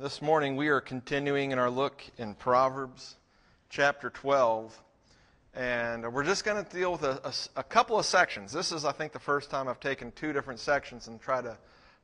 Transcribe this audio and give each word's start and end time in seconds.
This 0.00 0.22
morning 0.22 0.56
we 0.56 0.68
are 0.68 0.80
continuing 0.80 1.50
in 1.50 1.58
our 1.58 1.68
look 1.68 2.02
in 2.16 2.32
Proverbs 2.32 3.16
chapter 3.68 4.08
12. 4.08 4.82
And 5.52 6.10
we're 6.10 6.24
just 6.24 6.42
going 6.42 6.64
to 6.64 6.70
deal 6.70 6.92
with 6.92 7.02
a, 7.02 7.20
a, 7.22 7.60
a, 7.60 7.62
couple 7.62 7.98
of 7.98 8.06
sections. 8.06 8.50
This 8.50 8.72
is, 8.72 8.86
I 8.86 8.92
think, 8.92 9.12
the 9.12 9.18
first 9.18 9.50
time 9.50 9.68
I've 9.68 9.78
taken 9.78 10.10
two 10.12 10.32
different 10.32 10.58
sections 10.58 11.08
and 11.08 11.20
try 11.20 11.42
to 11.42 11.54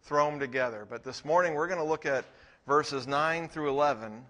throw 0.02 0.30
them 0.30 0.38
together. 0.38 0.86
But 0.86 1.04
this 1.04 1.24
morning 1.24 1.54
we're 1.54 1.68
going 1.68 1.80
to 1.80 1.86
look 1.86 2.04
at 2.04 2.26
verses 2.66 3.06
9 3.06 3.48
through 3.48 3.70
11 3.70 4.26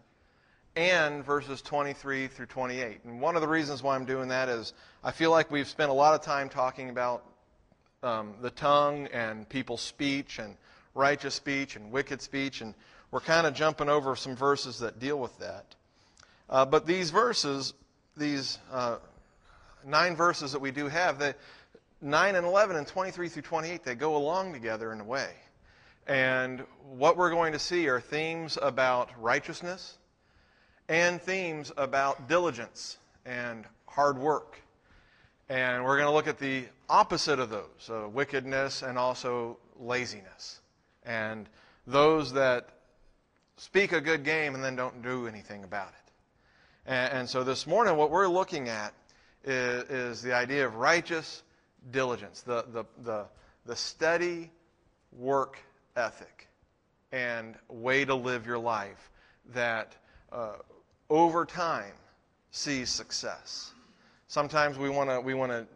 and 0.76 1.24
verses 1.24 1.60
23 1.60 2.28
through 2.28 2.46
28. 2.46 3.00
And 3.02 3.20
one 3.20 3.34
of 3.34 3.42
the 3.42 3.48
reasons 3.48 3.82
why 3.82 3.96
I'm 3.96 4.04
doing 4.04 4.28
that 4.28 4.48
is 4.48 4.74
I 5.02 5.10
feel 5.10 5.32
like 5.32 5.50
we've 5.50 5.66
spent 5.66 5.90
a 5.90 5.92
lot 5.92 6.14
of 6.14 6.20
time 6.20 6.48
talking 6.48 6.88
about 6.88 7.24
um, 8.04 8.36
the 8.40 8.50
tongue 8.50 9.08
and 9.08 9.48
people's 9.48 9.80
speech 9.80 10.38
and 10.38 10.56
righteous 10.96 11.34
speech 11.34 11.76
and 11.76 11.92
wicked 11.92 12.22
speech, 12.22 12.62
and 12.62 12.74
we're 13.11 13.20
kind 13.20 13.46
of 13.46 13.54
jumping 13.54 13.88
over 13.88 14.16
some 14.16 14.36
verses 14.36 14.79
that 14.80 14.98
deal 14.98 15.18
with 15.18 15.38
that. 15.38 15.74
Uh, 16.48 16.64
but 16.64 16.87
these 16.87 17.10
verses 17.10 17.74
these 18.16 18.59
uh, 18.73 18.97
nine 19.84 20.16
verses 20.16 20.52
that 20.52 20.60
we 20.60 20.70
do 20.70 20.88
have, 20.88 21.19
the 21.19 21.34
9 22.00 22.34
and 22.34 22.47
11 22.47 22.77
and 22.77 22.87
23 22.87 23.28
through 23.28 23.42
28, 23.42 23.84
they 23.84 23.95
go 23.95 24.16
along 24.16 24.52
together 24.52 24.92
in 24.92 25.00
a 25.00 25.05
way. 25.05 25.30
And 26.06 26.64
what 26.97 27.16
we're 27.16 27.30
going 27.30 27.52
to 27.52 27.59
see 27.59 27.88
are 27.88 28.00
themes 28.00 28.59
about 28.61 29.11
righteousness 29.20 29.98
and 30.88 31.20
themes 31.20 31.73
about 31.77 32.28
diligence 32.28 32.98
and 33.25 33.64
hard 33.86 34.19
work. 34.19 34.61
And 35.48 35.84
we're 35.84 35.97
going 35.97 36.09
to 36.09 36.14
look 36.14 36.28
at 36.28 36.38
the 36.38 36.64
opposite 36.88 37.38
of 37.38 37.50
those 37.50 37.91
uh, 37.91 38.09
wickedness 38.09 38.83
and 38.83 38.98
also 38.98 39.59
laziness. 39.78 40.61
And 41.05 41.48
those 41.86 42.33
that 42.33 42.70
speak 43.56 43.92
a 43.92 44.01
good 44.01 44.24
game 44.24 44.55
and 44.55 44.62
then 44.62 44.77
don't 44.77 45.02
do 45.02 45.27
anything 45.27 45.64
about 45.64 45.88
it. 45.88 46.12
And, 46.87 47.12
and 47.12 47.28
so 47.28 47.45
this 47.45 47.67
morning, 47.67 47.97
what 47.97 48.11
we're 48.11 48.28
looking 48.28 48.69
at 48.69 48.92
is, 49.44 49.84
is 49.84 50.22
the 50.22 50.34
idea 50.34 50.67
of 50.67 50.77
righteous 50.77 51.42
diligence, 51.91 52.42
the, 52.42 52.64
the, 52.72 52.84
the, 53.03 53.27
the 53.64 53.77
steady 53.77 54.50
work 55.12 55.58
ethic 55.97 56.48
and 57.12 57.55
way 57.69 58.05
to 58.05 58.14
live 58.14 58.47
your 58.47 58.58
life 58.58 59.11
that 59.55 59.95
uh, 60.33 60.55
over 61.08 61.45
time 61.45 61.92
sees 62.50 62.91
success. 62.91 63.73
Sometimes 64.28 64.77
we 64.77 64.91
want 64.91 65.08
to 65.08 65.20
we 65.20 65.34
want 65.34 65.52
to 65.52 65.67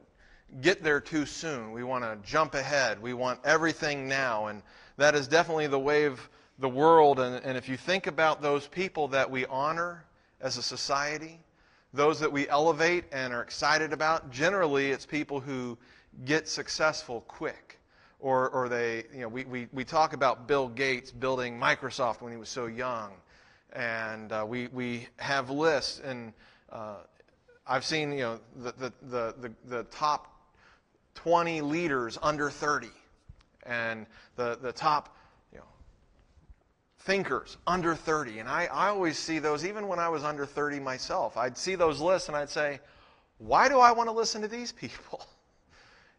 get 0.60 0.82
there 0.82 1.00
too 1.00 1.24
soon. 1.24 1.70
We 1.70 1.84
want 1.84 2.02
to 2.02 2.18
jump 2.28 2.54
ahead. 2.54 3.00
We 3.00 3.14
want 3.14 3.38
everything 3.44 4.08
now, 4.08 4.46
and 4.46 4.62
that 4.96 5.14
is 5.14 5.28
definitely 5.28 5.68
the 5.68 5.78
wave 5.78 6.28
the 6.60 6.68
world. 6.68 7.18
And, 7.18 7.44
and 7.44 7.56
if 7.58 7.68
you 7.68 7.76
think 7.76 8.06
about 8.06 8.42
those 8.42 8.66
people 8.66 9.08
that 9.08 9.30
we 9.30 9.46
honor 9.46 10.04
as 10.40 10.56
a 10.56 10.62
society, 10.62 11.40
those 11.92 12.20
that 12.20 12.30
we 12.30 12.48
elevate 12.48 13.04
and 13.10 13.32
are 13.32 13.42
excited 13.42 13.92
about, 13.92 14.30
generally 14.30 14.90
it's 14.90 15.06
people 15.06 15.40
who 15.40 15.76
get 16.24 16.48
successful 16.48 17.22
quick. 17.26 17.78
Or, 18.20 18.50
or 18.50 18.68
they, 18.68 19.04
you 19.14 19.22
know, 19.22 19.28
we, 19.28 19.44
we, 19.44 19.68
we 19.72 19.82
talk 19.82 20.12
about 20.12 20.46
Bill 20.46 20.68
Gates 20.68 21.10
building 21.10 21.58
Microsoft 21.58 22.20
when 22.20 22.30
he 22.30 22.38
was 22.38 22.50
so 22.50 22.66
young. 22.66 23.12
And 23.72 24.30
uh, 24.30 24.44
we, 24.46 24.66
we 24.68 25.06
have 25.16 25.48
lists, 25.48 26.02
and 26.04 26.34
uh, 26.70 26.96
I've 27.66 27.84
seen, 27.84 28.12
you 28.12 28.18
know, 28.18 28.40
the, 28.56 28.72
the, 28.72 28.92
the, 29.02 29.34
the, 29.40 29.52
the 29.68 29.82
top 29.84 30.36
20 31.14 31.60
leaders 31.60 32.18
under 32.20 32.50
30, 32.50 32.88
and 33.64 34.06
the, 34.36 34.58
the 34.60 34.72
top 34.72 35.16
thinkers 37.00 37.56
under 37.66 37.94
30. 37.94 38.40
And 38.40 38.48
I, 38.48 38.66
I 38.66 38.88
always 38.88 39.18
see 39.18 39.38
those, 39.38 39.64
even 39.64 39.88
when 39.88 39.98
I 39.98 40.08
was 40.08 40.24
under 40.24 40.46
30 40.46 40.80
myself, 40.80 41.36
I'd 41.36 41.56
see 41.56 41.74
those 41.74 42.00
lists 42.00 42.28
and 42.28 42.36
I'd 42.36 42.50
say, 42.50 42.80
why 43.38 43.68
do 43.68 43.78
I 43.78 43.92
want 43.92 44.08
to 44.08 44.12
listen 44.12 44.42
to 44.42 44.48
these 44.48 44.72
people? 44.84 45.26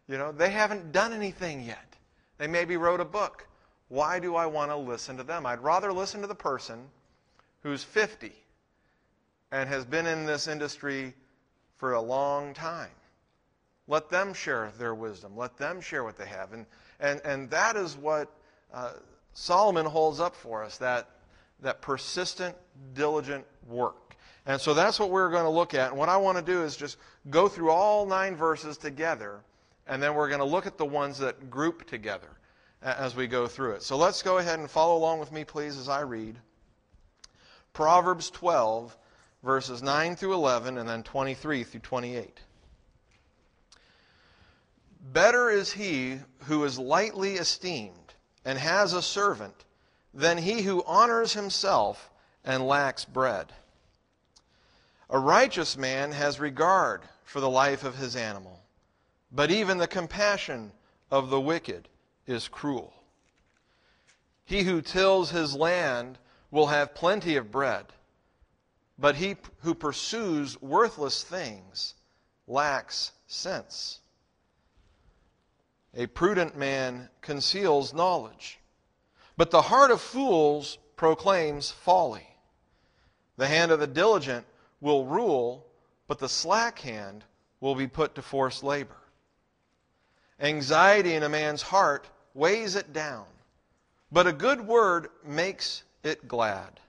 You 0.08 0.18
know, 0.18 0.32
they 0.32 0.50
haven't 0.50 0.92
done 0.92 1.12
anything 1.12 1.62
yet. 1.62 1.96
They 2.38 2.46
maybe 2.46 2.76
wrote 2.76 3.00
a 3.00 3.04
book. 3.04 3.46
Why 3.88 4.18
do 4.18 4.34
I 4.34 4.46
want 4.46 4.70
to 4.70 4.76
listen 4.76 5.16
to 5.18 5.22
them? 5.22 5.46
I'd 5.46 5.62
rather 5.62 5.92
listen 5.92 6.20
to 6.22 6.26
the 6.26 6.34
person 6.34 6.84
who's 7.62 7.84
50 7.84 8.32
and 9.52 9.68
has 9.68 9.84
been 9.84 10.06
in 10.06 10.26
this 10.26 10.48
industry 10.48 11.14
for 11.76 11.92
a 11.92 12.00
long 12.00 12.54
time. 12.54 12.90
Let 13.86 14.10
them 14.10 14.32
share 14.32 14.72
their 14.78 14.94
wisdom. 14.94 15.36
Let 15.36 15.56
them 15.56 15.80
share 15.80 16.04
what 16.04 16.16
they 16.16 16.26
have. 16.26 16.52
And, 16.52 16.66
and, 16.98 17.20
and 17.24 17.50
that 17.50 17.76
is 17.76 17.96
what 17.96 18.32
uh, 18.72 18.92
Solomon 19.34 19.86
holds 19.86 20.20
up 20.20 20.34
for 20.34 20.62
us 20.62 20.78
that, 20.78 21.08
that 21.60 21.80
persistent, 21.80 22.56
diligent 22.94 23.44
work. 23.66 24.16
And 24.44 24.60
so 24.60 24.74
that's 24.74 24.98
what 24.98 25.10
we're 25.10 25.30
going 25.30 25.44
to 25.44 25.50
look 25.50 25.74
at. 25.74 25.90
And 25.90 25.98
what 25.98 26.08
I 26.08 26.16
want 26.16 26.38
to 26.38 26.44
do 26.44 26.62
is 26.62 26.76
just 26.76 26.98
go 27.30 27.48
through 27.48 27.70
all 27.70 28.06
nine 28.06 28.36
verses 28.36 28.76
together, 28.76 29.40
and 29.86 30.02
then 30.02 30.14
we're 30.14 30.28
going 30.28 30.40
to 30.40 30.44
look 30.44 30.66
at 30.66 30.78
the 30.78 30.84
ones 30.84 31.18
that 31.18 31.50
group 31.50 31.86
together 31.86 32.28
as 32.82 33.14
we 33.14 33.26
go 33.26 33.46
through 33.46 33.72
it. 33.72 33.82
So 33.82 33.96
let's 33.96 34.22
go 34.22 34.38
ahead 34.38 34.58
and 34.58 34.68
follow 34.68 34.96
along 34.96 35.20
with 35.20 35.30
me, 35.30 35.44
please, 35.44 35.78
as 35.78 35.88
I 35.88 36.00
read. 36.00 36.36
Proverbs 37.72 38.30
12, 38.30 38.96
verses 39.44 39.82
9 39.82 40.16
through 40.16 40.34
11, 40.34 40.76
and 40.76 40.88
then 40.88 41.02
23 41.04 41.62
through 41.62 41.80
28. 41.80 42.40
Better 45.12 45.50
is 45.50 45.72
he 45.72 46.18
who 46.44 46.64
is 46.64 46.78
lightly 46.78 47.34
esteemed 47.34 48.01
and 48.44 48.58
has 48.58 48.92
a 48.92 49.02
servant 49.02 49.64
than 50.14 50.38
he 50.38 50.62
who 50.62 50.84
honors 50.86 51.32
himself 51.32 52.10
and 52.44 52.66
lacks 52.66 53.04
bread. 53.04 53.52
A 55.10 55.18
righteous 55.18 55.76
man 55.76 56.12
has 56.12 56.40
regard 56.40 57.02
for 57.24 57.40
the 57.40 57.50
life 57.50 57.84
of 57.84 57.96
his 57.96 58.16
animal, 58.16 58.60
but 59.30 59.50
even 59.50 59.78
the 59.78 59.86
compassion 59.86 60.72
of 61.10 61.30
the 61.30 61.40
wicked 61.40 61.88
is 62.26 62.48
cruel. 62.48 62.92
He 64.44 64.62
who 64.62 64.82
tills 64.82 65.30
his 65.30 65.54
land 65.54 66.18
will 66.50 66.66
have 66.66 66.94
plenty 66.94 67.36
of 67.36 67.50
bread, 67.50 67.86
but 68.98 69.16
he 69.16 69.36
who 69.60 69.74
pursues 69.74 70.60
worthless 70.60 71.22
things 71.22 71.94
lacks 72.46 73.12
sense. 73.26 74.00
A 75.94 76.06
prudent 76.06 76.56
man 76.56 77.10
conceals 77.20 77.92
knowledge, 77.92 78.58
but 79.36 79.50
the 79.50 79.62
heart 79.62 79.90
of 79.90 80.00
fools 80.00 80.78
proclaims 80.96 81.70
folly. 81.70 82.26
The 83.36 83.46
hand 83.46 83.72
of 83.72 83.80
the 83.80 83.86
diligent 83.86 84.46
will 84.80 85.04
rule, 85.04 85.66
but 86.08 86.18
the 86.18 86.28
slack 86.28 86.78
hand 86.78 87.24
will 87.60 87.74
be 87.74 87.86
put 87.86 88.14
to 88.14 88.22
forced 88.22 88.62
labor. 88.62 88.96
Anxiety 90.40 91.14
in 91.14 91.22
a 91.22 91.28
man's 91.28 91.62
heart 91.62 92.08
weighs 92.34 92.74
it 92.74 92.92
down, 92.92 93.26
but 94.10 94.26
a 94.26 94.32
good 94.32 94.60
word 94.60 95.08
makes 95.24 95.84
it 96.02 96.26
glad. 96.26 96.80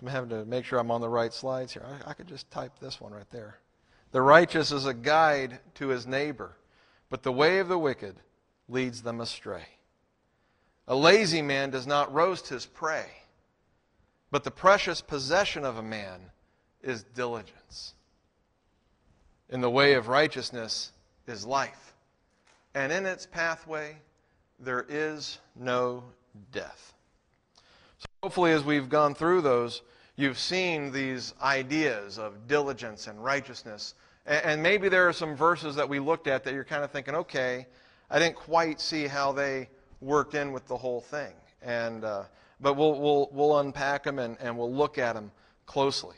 I'm 0.00 0.06
having 0.06 0.30
to 0.30 0.44
make 0.44 0.64
sure 0.64 0.78
I'm 0.78 0.92
on 0.92 1.00
the 1.00 1.08
right 1.08 1.32
slides 1.32 1.72
here. 1.72 1.84
I, 1.84 2.10
I 2.10 2.14
could 2.14 2.28
just 2.28 2.48
type 2.52 2.78
this 2.80 3.00
one 3.00 3.12
right 3.12 3.28
there. 3.32 3.58
The 4.10 4.22
righteous 4.22 4.72
is 4.72 4.86
a 4.86 4.94
guide 4.94 5.60
to 5.74 5.88
his 5.88 6.06
neighbor, 6.06 6.56
but 7.10 7.22
the 7.22 7.32
way 7.32 7.58
of 7.58 7.68
the 7.68 7.78
wicked 7.78 8.16
leads 8.68 9.02
them 9.02 9.20
astray. 9.20 9.66
A 10.86 10.94
lazy 10.94 11.42
man 11.42 11.70
does 11.70 11.86
not 11.86 12.12
roast 12.12 12.48
his 12.48 12.64
prey, 12.64 13.06
but 14.30 14.44
the 14.44 14.50
precious 14.50 15.02
possession 15.02 15.64
of 15.64 15.76
a 15.76 15.82
man 15.82 16.20
is 16.82 17.02
diligence. 17.02 17.94
In 19.50 19.60
the 19.60 19.70
way 19.70 19.94
of 19.94 20.08
righteousness 20.08 20.92
is 21.26 21.44
life, 21.44 21.94
and 22.74 22.90
in 22.90 23.04
its 23.04 23.26
pathway 23.26 23.96
there 24.58 24.86
is 24.88 25.38
no 25.54 26.04
death. 26.52 26.94
So 27.98 28.06
hopefully, 28.22 28.52
as 28.52 28.64
we've 28.64 28.88
gone 28.88 29.14
through 29.14 29.42
those, 29.42 29.82
you've 30.18 30.38
seen 30.38 30.90
these 30.90 31.32
ideas 31.40 32.18
of 32.18 32.48
diligence 32.48 33.06
and 33.06 33.22
righteousness. 33.22 33.94
And 34.26 34.60
maybe 34.62 34.88
there 34.88 35.08
are 35.08 35.12
some 35.12 35.36
verses 35.36 35.76
that 35.76 35.88
we 35.88 36.00
looked 36.00 36.26
at 36.26 36.42
that 36.44 36.52
you're 36.52 36.64
kind 36.64 36.82
of 36.82 36.90
thinking, 36.90 37.14
okay, 37.14 37.66
I 38.10 38.18
didn't 38.18 38.34
quite 38.34 38.80
see 38.80 39.06
how 39.06 39.30
they 39.32 39.68
worked 40.00 40.34
in 40.34 40.52
with 40.52 40.66
the 40.66 40.76
whole 40.76 41.00
thing. 41.00 41.32
And, 41.62 42.04
uh, 42.04 42.24
but 42.60 42.74
we'll, 42.74 43.00
we'll, 43.00 43.28
we'll 43.32 43.58
unpack 43.60 44.02
them 44.02 44.18
and, 44.18 44.36
and 44.40 44.58
we'll 44.58 44.74
look 44.74 44.98
at 44.98 45.14
them 45.14 45.30
closely. 45.66 46.16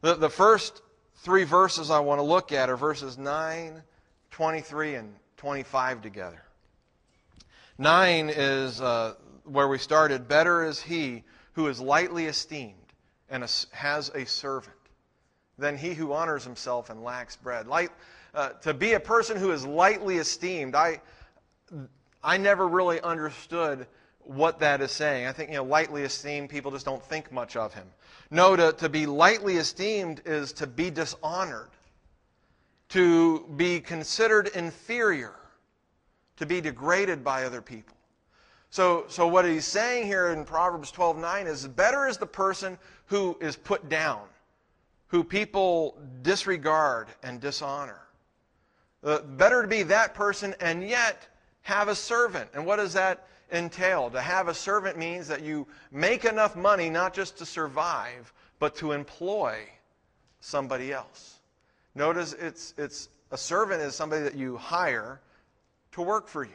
The, 0.00 0.14
the 0.14 0.30
first 0.30 0.80
three 1.16 1.44
verses 1.44 1.90
I 1.90 1.98
want 1.98 2.20
to 2.20 2.24
look 2.24 2.52
at 2.52 2.70
are 2.70 2.76
verses 2.76 3.18
9, 3.18 3.82
23, 4.30 4.94
and 4.94 5.12
25 5.38 6.02
together. 6.02 6.42
9 7.78 8.30
is 8.30 8.80
uh, 8.80 9.14
where 9.44 9.66
we 9.66 9.78
started. 9.78 10.28
Better 10.28 10.64
is 10.64 10.80
he 10.80 11.24
who 11.54 11.66
is 11.66 11.80
lightly 11.80 12.26
esteemed 12.26 12.79
and 13.30 13.44
a, 13.44 13.48
has 13.72 14.10
a 14.14 14.26
servant 14.26 14.76
than 15.58 15.76
he 15.76 15.94
who 15.94 16.12
honors 16.12 16.44
himself 16.44 16.90
and 16.90 17.02
lacks 17.02 17.36
bread. 17.36 17.66
Light, 17.66 17.90
uh, 18.34 18.50
to 18.62 18.74
be 18.74 18.94
a 18.94 19.00
person 19.00 19.36
who 19.36 19.52
is 19.52 19.64
lightly 19.64 20.18
esteemed, 20.18 20.74
I, 20.74 21.00
I 22.22 22.36
never 22.36 22.66
really 22.66 23.00
understood 23.00 23.86
what 24.20 24.58
that 24.60 24.80
is 24.80 24.90
saying. 24.90 25.26
I 25.26 25.32
think, 25.32 25.50
you 25.50 25.56
know, 25.56 25.64
lightly 25.64 26.02
esteemed, 26.02 26.50
people 26.50 26.70
just 26.70 26.84
don't 26.84 27.02
think 27.02 27.32
much 27.32 27.56
of 27.56 27.74
him. 27.74 27.86
No, 28.30 28.56
to, 28.56 28.72
to 28.74 28.88
be 28.88 29.06
lightly 29.06 29.56
esteemed 29.56 30.22
is 30.24 30.52
to 30.54 30.66
be 30.66 30.90
dishonored, 30.90 31.70
to 32.90 33.46
be 33.56 33.80
considered 33.80 34.48
inferior, 34.54 35.34
to 36.36 36.46
be 36.46 36.60
degraded 36.60 37.24
by 37.24 37.44
other 37.44 37.60
people. 37.60 37.96
So, 38.70 39.04
so 39.08 39.26
what 39.26 39.44
he's 39.44 39.66
saying 39.66 40.06
here 40.06 40.28
in 40.28 40.44
Proverbs 40.44 40.92
12:9 40.92 41.46
is 41.46 41.66
better 41.66 42.06
is 42.06 42.18
the 42.18 42.26
person 42.26 42.78
who 43.10 43.36
is 43.40 43.56
put 43.56 43.88
down, 43.88 44.22
who 45.08 45.24
people 45.24 45.98
disregard 46.22 47.08
and 47.24 47.40
dishonor. 47.40 48.00
Uh, 49.02 49.18
better 49.20 49.62
to 49.62 49.68
be 49.68 49.82
that 49.82 50.14
person 50.14 50.54
and 50.60 50.88
yet 50.88 51.26
have 51.62 51.88
a 51.88 51.94
servant. 51.94 52.48
And 52.54 52.64
what 52.64 52.76
does 52.76 52.92
that 52.92 53.26
entail? 53.52 54.10
To 54.10 54.20
have 54.20 54.46
a 54.46 54.54
servant 54.54 54.96
means 54.96 55.26
that 55.26 55.42
you 55.42 55.66
make 55.90 56.24
enough 56.24 56.54
money 56.54 56.88
not 56.88 57.12
just 57.12 57.36
to 57.38 57.46
survive, 57.46 58.32
but 58.60 58.76
to 58.76 58.92
employ 58.92 59.58
somebody 60.38 60.92
else. 60.92 61.40
Notice 61.96 62.32
it's, 62.34 62.74
it's 62.78 63.08
a 63.32 63.36
servant 63.36 63.82
is 63.82 63.96
somebody 63.96 64.22
that 64.22 64.36
you 64.36 64.56
hire 64.56 65.20
to 65.92 66.02
work 66.02 66.28
for 66.28 66.44
you. 66.44 66.50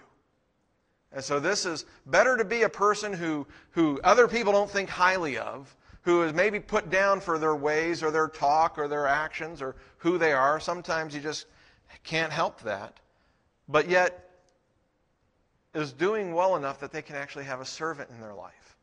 And 1.12 1.22
so 1.22 1.42
this 1.42 1.66
is 1.66 1.84
better 2.06 2.38
to 2.38 2.46
be 2.46 2.62
a 2.62 2.70
person 2.70 3.12
who, 3.12 3.46
who 3.72 4.00
other 4.06 4.30
people 4.30 4.54
don't 4.54 4.70
think 4.70 4.90
highly 4.90 5.38
of, 5.38 5.76
who 6.06 6.22
is 6.22 6.34
maybe 6.34 6.60
put 6.60 6.92
down 6.92 7.20
for 7.20 7.40
their 7.40 7.56
ways 7.56 8.04
or 8.04 8.12
their 8.12 8.28
talk 8.28 8.78
or 8.78 8.88
their 8.88 9.08
actions 9.08 9.60
or 9.60 9.76
who 9.98 10.20
they 10.20 10.32
are. 10.32 10.60
Sometimes 10.60 11.16
you 11.16 11.20
just 11.20 11.48
can't 12.04 12.32
help 12.32 12.62
that. 12.62 13.00
But 13.68 13.90
yet 13.90 14.30
is 15.74 15.92
doing 15.92 16.36
well 16.36 16.56
enough 16.56 16.80
that 16.80 16.92
they 16.92 17.02
can 17.02 17.16
actually 17.16 17.46
have 17.46 17.60
a 17.60 17.66
servant 17.66 18.12
in 18.12 18.22
their 18.22 18.36
life. 18.36 18.78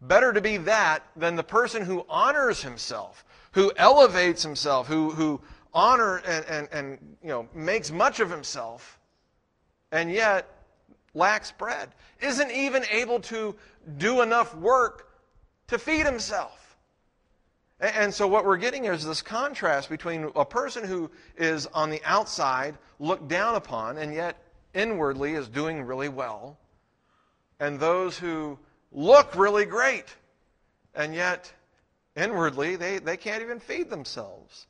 Better 0.00 0.32
to 0.32 0.40
be 0.40 0.58
that 0.58 1.02
than 1.16 1.34
the 1.34 1.42
person 1.42 1.84
who 1.84 2.06
honors 2.08 2.62
himself, 2.62 3.24
who 3.50 3.72
elevates 3.76 4.44
himself, 4.44 4.86
who, 4.86 5.10
who 5.10 5.40
honor 5.74 6.18
and, 6.18 6.44
and, 6.46 6.68
and 6.70 7.16
you 7.20 7.28
know, 7.30 7.48
makes 7.52 7.90
much 7.90 8.20
of 8.20 8.30
himself, 8.30 9.00
and 9.90 10.10
yet 10.10 10.48
lacks 11.14 11.50
bread, 11.50 11.88
isn't 12.20 12.52
even 12.52 12.84
able 12.92 13.18
to 13.18 13.56
do 13.98 14.22
enough 14.22 14.54
work 14.54 15.08
to 15.66 15.78
feed 15.78 16.06
himself. 16.06 16.59
And 17.80 18.12
so, 18.12 18.28
what 18.28 18.44
we're 18.44 18.58
getting 18.58 18.84
is 18.84 19.04
this 19.04 19.22
contrast 19.22 19.88
between 19.88 20.30
a 20.36 20.44
person 20.44 20.84
who 20.84 21.10
is 21.38 21.66
on 21.68 21.88
the 21.88 22.02
outside 22.04 22.76
looked 22.98 23.28
down 23.28 23.54
upon 23.54 23.96
and 23.96 24.12
yet 24.12 24.36
inwardly 24.74 25.32
is 25.32 25.48
doing 25.48 25.82
really 25.82 26.10
well, 26.10 26.58
and 27.58 27.80
those 27.80 28.18
who 28.18 28.58
look 28.92 29.34
really 29.34 29.64
great 29.64 30.14
and 30.94 31.14
yet 31.14 31.52
inwardly 32.16 32.76
they, 32.76 32.98
they 32.98 33.16
can't 33.16 33.42
even 33.42 33.58
feed 33.58 33.88
themselves. 33.88 34.66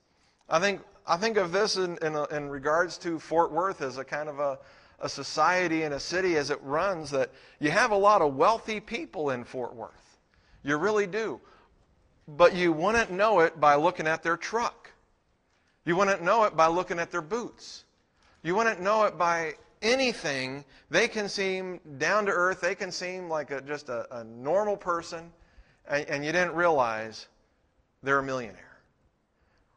I 0.49 0.61
think, 0.61 0.81
I 1.07 1.17
think 1.17 1.37
of 1.37 1.53
this 1.53 1.77
in, 1.77 1.99
in, 2.03 2.17
in 2.31 2.49
regards 2.49 2.99
to 2.99 3.19
Fort 3.19 3.51
Worth 3.51 3.83
as 3.83 3.99
a 3.99 4.05
kind 4.05 4.29
of 4.29 4.39
a, 4.39 4.59
a 5.01 5.09
society 5.09 5.83
and 5.83 5.95
a 5.95 6.01
city 6.01 6.37
as 6.37 6.51
it 6.51 6.61
runs 6.63 7.11
that 7.11 7.31
you 7.59 7.71
have 7.71 7.91
a 7.91 7.97
lot 7.97 8.23
of 8.23 8.37
wealthy 8.37 8.79
people 8.79 9.31
in 9.31 9.45
Fort 9.45 9.75
Worth. 9.75 10.19
You 10.63 10.77
really 10.77 11.07
do. 11.07 11.41
But 12.37 12.55
you 12.55 12.73
wouldn't 12.73 13.11
know 13.11 13.41
it 13.41 13.61
by 13.61 13.75
looking 13.75 14.07
at 14.07 14.23
their 14.23 14.37
truck. 14.37 14.91
You 15.85 15.97
wouldn't 15.97 16.23
know 16.23 16.45
it 16.45 16.57
by 16.57 16.67
looking 16.67 16.99
at 16.99 17.11
their 17.11 17.23
boots. 17.23 17.85
You 18.43 18.55
wouldn't 18.55 18.81
know 18.81 19.05
it 19.05 19.19
by 19.19 19.55
anything. 19.83 20.65
They 20.91 21.09
can 21.09 21.29
seem 21.29 21.81
down 21.99 22.27
to 22.27 22.33
earth. 22.33 22.61
They 22.61 22.75
can 22.75 22.93
seem 22.93 23.29
like 23.29 23.51
a, 23.51 23.61
just 23.61 23.89
a, 23.89 24.07
a 24.19 24.25
normal 24.25 24.77
person, 24.77 25.33
and, 25.89 26.07
and 26.07 26.25
you 26.25 26.33
didn't 26.33 26.55
realize 26.55 27.27
they're 28.03 28.19
a 28.19 28.23
millionaire. 28.23 28.79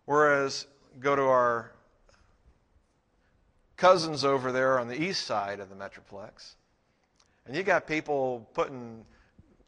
Whereas, 0.05 0.67
go 0.99 1.15
to 1.15 1.23
our 1.23 1.71
cousins 3.77 4.23
over 4.23 4.51
there 4.51 4.79
on 4.79 4.87
the 4.87 5.01
east 5.01 5.25
side 5.25 5.59
of 5.59 5.69
the 5.69 5.75
Metroplex. 5.75 6.55
And 7.45 7.55
you 7.55 7.63
got 7.63 7.87
people 7.87 8.47
putting, 8.53 9.05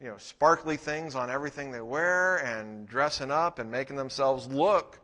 you 0.00 0.08
know, 0.08 0.16
sparkly 0.18 0.76
things 0.76 1.14
on 1.14 1.30
everything 1.30 1.70
they 1.70 1.80
wear 1.80 2.38
and 2.38 2.86
dressing 2.86 3.30
up 3.30 3.58
and 3.58 3.70
making 3.70 3.96
themselves 3.96 4.46
look 4.48 5.00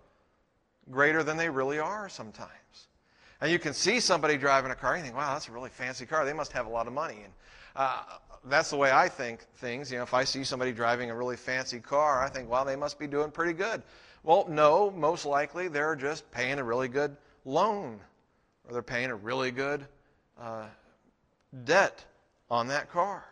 greater 0.90 1.22
than 1.22 1.36
they 1.36 1.48
really 1.48 1.78
are 1.78 2.08
sometimes. 2.08 2.50
And 3.40 3.50
you 3.50 3.58
can 3.58 3.72
see 3.72 4.00
somebody 4.00 4.36
driving 4.36 4.70
a 4.70 4.74
car 4.74 4.94
and 4.94 5.00
you 5.00 5.04
think, 5.04 5.16
wow, 5.16 5.32
that's 5.32 5.48
a 5.48 5.52
really 5.52 5.70
fancy 5.70 6.06
car. 6.06 6.24
They 6.24 6.32
must 6.32 6.52
have 6.52 6.66
a 6.66 6.68
lot 6.68 6.86
of 6.86 6.92
money. 6.92 7.18
And 7.24 7.32
uh, 7.74 8.02
that's 8.44 8.70
the 8.70 8.76
way 8.76 8.92
I 8.92 9.08
think 9.08 9.40
things. 9.56 9.90
You 9.90 9.96
know, 9.96 10.04
if 10.04 10.14
I 10.14 10.24
see 10.24 10.44
somebody 10.44 10.72
driving 10.72 11.10
a 11.10 11.16
really 11.16 11.36
fancy 11.36 11.80
car, 11.80 12.22
I 12.22 12.28
think, 12.28 12.48
wow, 12.48 12.64
they 12.64 12.76
must 12.76 12.98
be 12.98 13.06
doing 13.06 13.30
pretty 13.30 13.54
good. 13.54 13.82
Well, 14.22 14.46
no, 14.48 14.90
most 14.90 15.26
likely 15.26 15.68
they're 15.68 15.96
just 15.96 16.30
paying 16.30 16.58
a 16.58 16.64
really 16.64 16.88
good 16.88 17.16
loan 17.44 17.98
or 18.64 18.72
they're 18.72 18.82
paying 18.82 19.10
a 19.10 19.16
really 19.16 19.50
good 19.50 19.86
uh, 20.40 20.66
debt 21.64 22.04
on 22.50 22.68
that 22.68 22.90
car. 22.90 23.24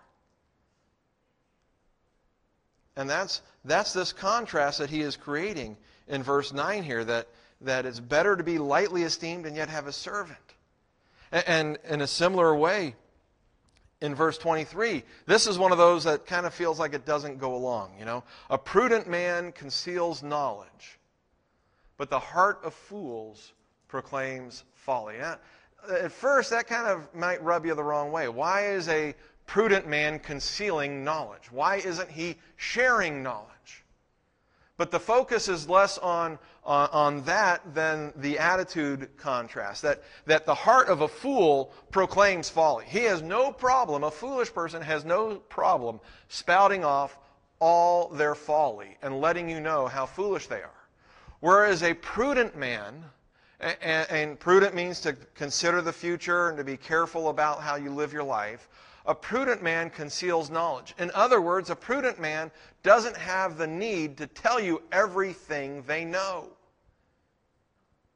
And 3.00 3.08
that's, 3.08 3.40
that's 3.64 3.94
this 3.94 4.12
contrast 4.12 4.78
that 4.78 4.90
he 4.90 5.00
is 5.00 5.16
creating 5.16 5.78
in 6.06 6.22
verse 6.22 6.52
9 6.52 6.82
here 6.82 7.02
that, 7.02 7.28
that 7.62 7.86
it's 7.86 7.98
better 7.98 8.36
to 8.36 8.44
be 8.44 8.58
lightly 8.58 9.04
esteemed 9.04 9.46
and 9.46 9.56
yet 9.56 9.70
have 9.70 9.86
a 9.86 9.92
servant. 9.92 10.38
And, 11.32 11.44
and 11.46 11.78
in 11.88 12.00
a 12.02 12.06
similar 12.06 12.54
way, 12.54 12.94
in 14.02 14.14
verse 14.14 14.36
23, 14.36 15.02
this 15.24 15.46
is 15.46 15.58
one 15.58 15.72
of 15.72 15.78
those 15.78 16.04
that 16.04 16.26
kind 16.26 16.44
of 16.44 16.52
feels 16.52 16.78
like 16.78 16.92
it 16.92 17.06
doesn't 17.06 17.38
go 17.38 17.54
along. 17.54 17.92
You 17.98 18.04
know, 18.04 18.22
a 18.50 18.58
prudent 18.58 19.08
man 19.08 19.52
conceals 19.52 20.22
knowledge, 20.22 20.98
but 21.96 22.10
the 22.10 22.18
heart 22.18 22.60
of 22.62 22.74
fools 22.74 23.54
proclaims 23.88 24.64
folly. 24.74 25.16
At 25.16 25.40
first, 26.12 26.50
that 26.50 26.66
kind 26.66 26.86
of 26.86 27.14
might 27.14 27.42
rub 27.42 27.64
you 27.64 27.74
the 27.74 27.82
wrong 27.82 28.12
way. 28.12 28.28
Why 28.28 28.72
is 28.72 28.88
a 28.88 29.14
prudent 29.50 29.88
man 29.88 30.20
concealing 30.20 31.02
knowledge? 31.02 31.50
Why 31.50 31.78
isn't 31.78 32.08
he 32.08 32.36
sharing 32.54 33.20
knowledge? 33.20 33.82
But 34.76 34.92
the 34.92 35.00
focus 35.00 35.48
is 35.48 35.68
less 35.68 35.98
on, 35.98 36.38
on, 36.64 36.88
on, 36.92 37.24
that 37.24 37.74
than 37.74 38.12
the 38.14 38.38
attitude 38.38 39.08
contrast. 39.16 39.82
That, 39.82 40.04
that 40.26 40.46
the 40.46 40.54
heart 40.54 40.86
of 40.86 41.00
a 41.00 41.08
fool 41.08 41.72
proclaims 41.90 42.48
folly. 42.48 42.84
He 42.86 43.00
has 43.00 43.22
no 43.22 43.50
problem, 43.50 44.04
a 44.04 44.10
foolish 44.12 44.54
person 44.54 44.82
has 44.82 45.04
no 45.04 45.34
problem 45.48 45.98
spouting 46.28 46.84
off 46.84 47.18
all 47.58 48.08
their 48.08 48.36
folly 48.36 48.98
and 49.02 49.20
letting 49.20 49.50
you 49.50 49.58
know 49.58 49.88
how 49.88 50.06
foolish 50.06 50.46
they 50.46 50.62
are. 50.62 50.86
Whereas 51.40 51.82
a 51.82 51.94
prudent 51.94 52.56
man 52.56 53.04
and, 53.58 54.08
and, 54.10 54.38
prudent 54.38 54.76
means 54.76 55.00
to 55.00 55.14
consider 55.34 55.82
the 55.82 55.92
future 55.92 56.50
and 56.50 56.56
to 56.56 56.64
be 56.64 56.76
careful 56.76 57.30
about 57.30 57.60
how 57.60 57.74
you 57.74 57.90
live 57.90 58.12
your 58.12 58.22
life. 58.22 58.68
A 59.06 59.14
prudent 59.14 59.62
man 59.62 59.90
conceals 59.90 60.50
knowledge. 60.50 60.94
In 60.98 61.10
other 61.14 61.40
words, 61.40 61.70
a 61.70 61.76
prudent 61.76 62.20
man 62.20 62.50
doesn't 62.82 63.16
have 63.16 63.56
the 63.56 63.66
need 63.66 64.16
to 64.18 64.26
tell 64.26 64.60
you 64.60 64.82
everything 64.92 65.82
they 65.82 66.04
know. 66.04 66.48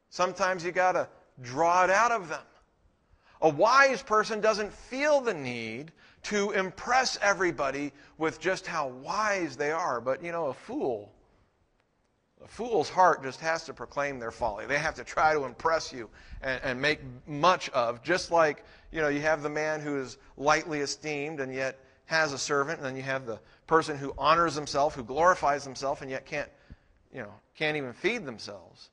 Sometimes 0.09 0.63
you 0.63 0.71
got 0.71 0.93
to 0.93 1.07
draw 1.41 1.83
it 1.83 1.89
out 1.89 2.11
of 2.11 2.29
them. 2.29 2.43
A 3.41 3.49
wise 3.49 4.01
person 4.01 4.39
doesn't 4.39 4.71
feel 4.71 5.21
the 5.21 5.33
need 5.33 5.91
to 6.23 6.51
impress 6.51 7.17
everybody 7.21 7.91
with 8.17 8.39
just 8.39 8.65
how 8.65 8.87
wise 8.87 9.57
they 9.57 9.71
are. 9.71 9.99
But, 9.99 10.23
you 10.23 10.31
know, 10.31 10.47
a 10.47 10.53
fool 10.53 11.14
a 12.43 12.47
fool's 12.47 12.89
heart 12.89 13.23
just 13.23 13.39
has 13.39 13.63
to 13.65 13.73
proclaim 13.73 14.19
their 14.19 14.31
folly. 14.31 14.65
They 14.65 14.77
have 14.77 14.95
to 14.95 15.03
try 15.03 15.33
to 15.33 15.45
impress 15.45 15.91
you 15.93 16.09
and, 16.41 16.61
and, 16.63 16.81
make 16.81 16.99
much 17.27 17.69
of, 17.69 18.03
just 18.03 18.31
like, 18.31 18.63
you 18.91 19.01
know, 19.01 19.07
you 19.07 19.21
have 19.21 19.41
the 19.41 19.49
man 19.49 19.79
who 19.79 19.97
is 19.97 20.17
lightly 20.37 20.79
esteemed 20.79 21.39
and 21.39 21.53
yet 21.53 21.79
has 22.05 22.33
a 22.33 22.37
servant, 22.37 22.77
and 22.77 22.85
then 22.85 22.95
you 22.95 23.01
have 23.01 23.25
the 23.25 23.39
person 23.67 23.97
who 23.97 24.13
honors 24.17 24.53
himself, 24.53 24.95
who 24.95 25.03
glorifies 25.03 25.63
himself, 25.63 26.01
and 26.01 26.11
yet 26.11 26.25
can't, 26.25 26.49
you 27.11 27.21
know, 27.21 27.33
can't 27.57 27.77
even 27.77 27.93
feed 27.93 28.25
themselves. 28.25 28.89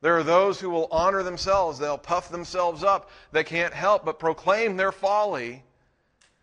There 0.00 0.16
are 0.16 0.22
those 0.22 0.60
who 0.60 0.70
will 0.70 0.86
honor 0.92 1.24
themselves. 1.24 1.78
They'll 1.78 1.98
puff 1.98 2.28
themselves 2.28 2.84
up. 2.84 3.10
They 3.32 3.42
can't 3.42 3.74
help 3.74 4.04
but 4.04 4.20
proclaim 4.20 4.76
their 4.76 4.92
folly. 4.92 5.64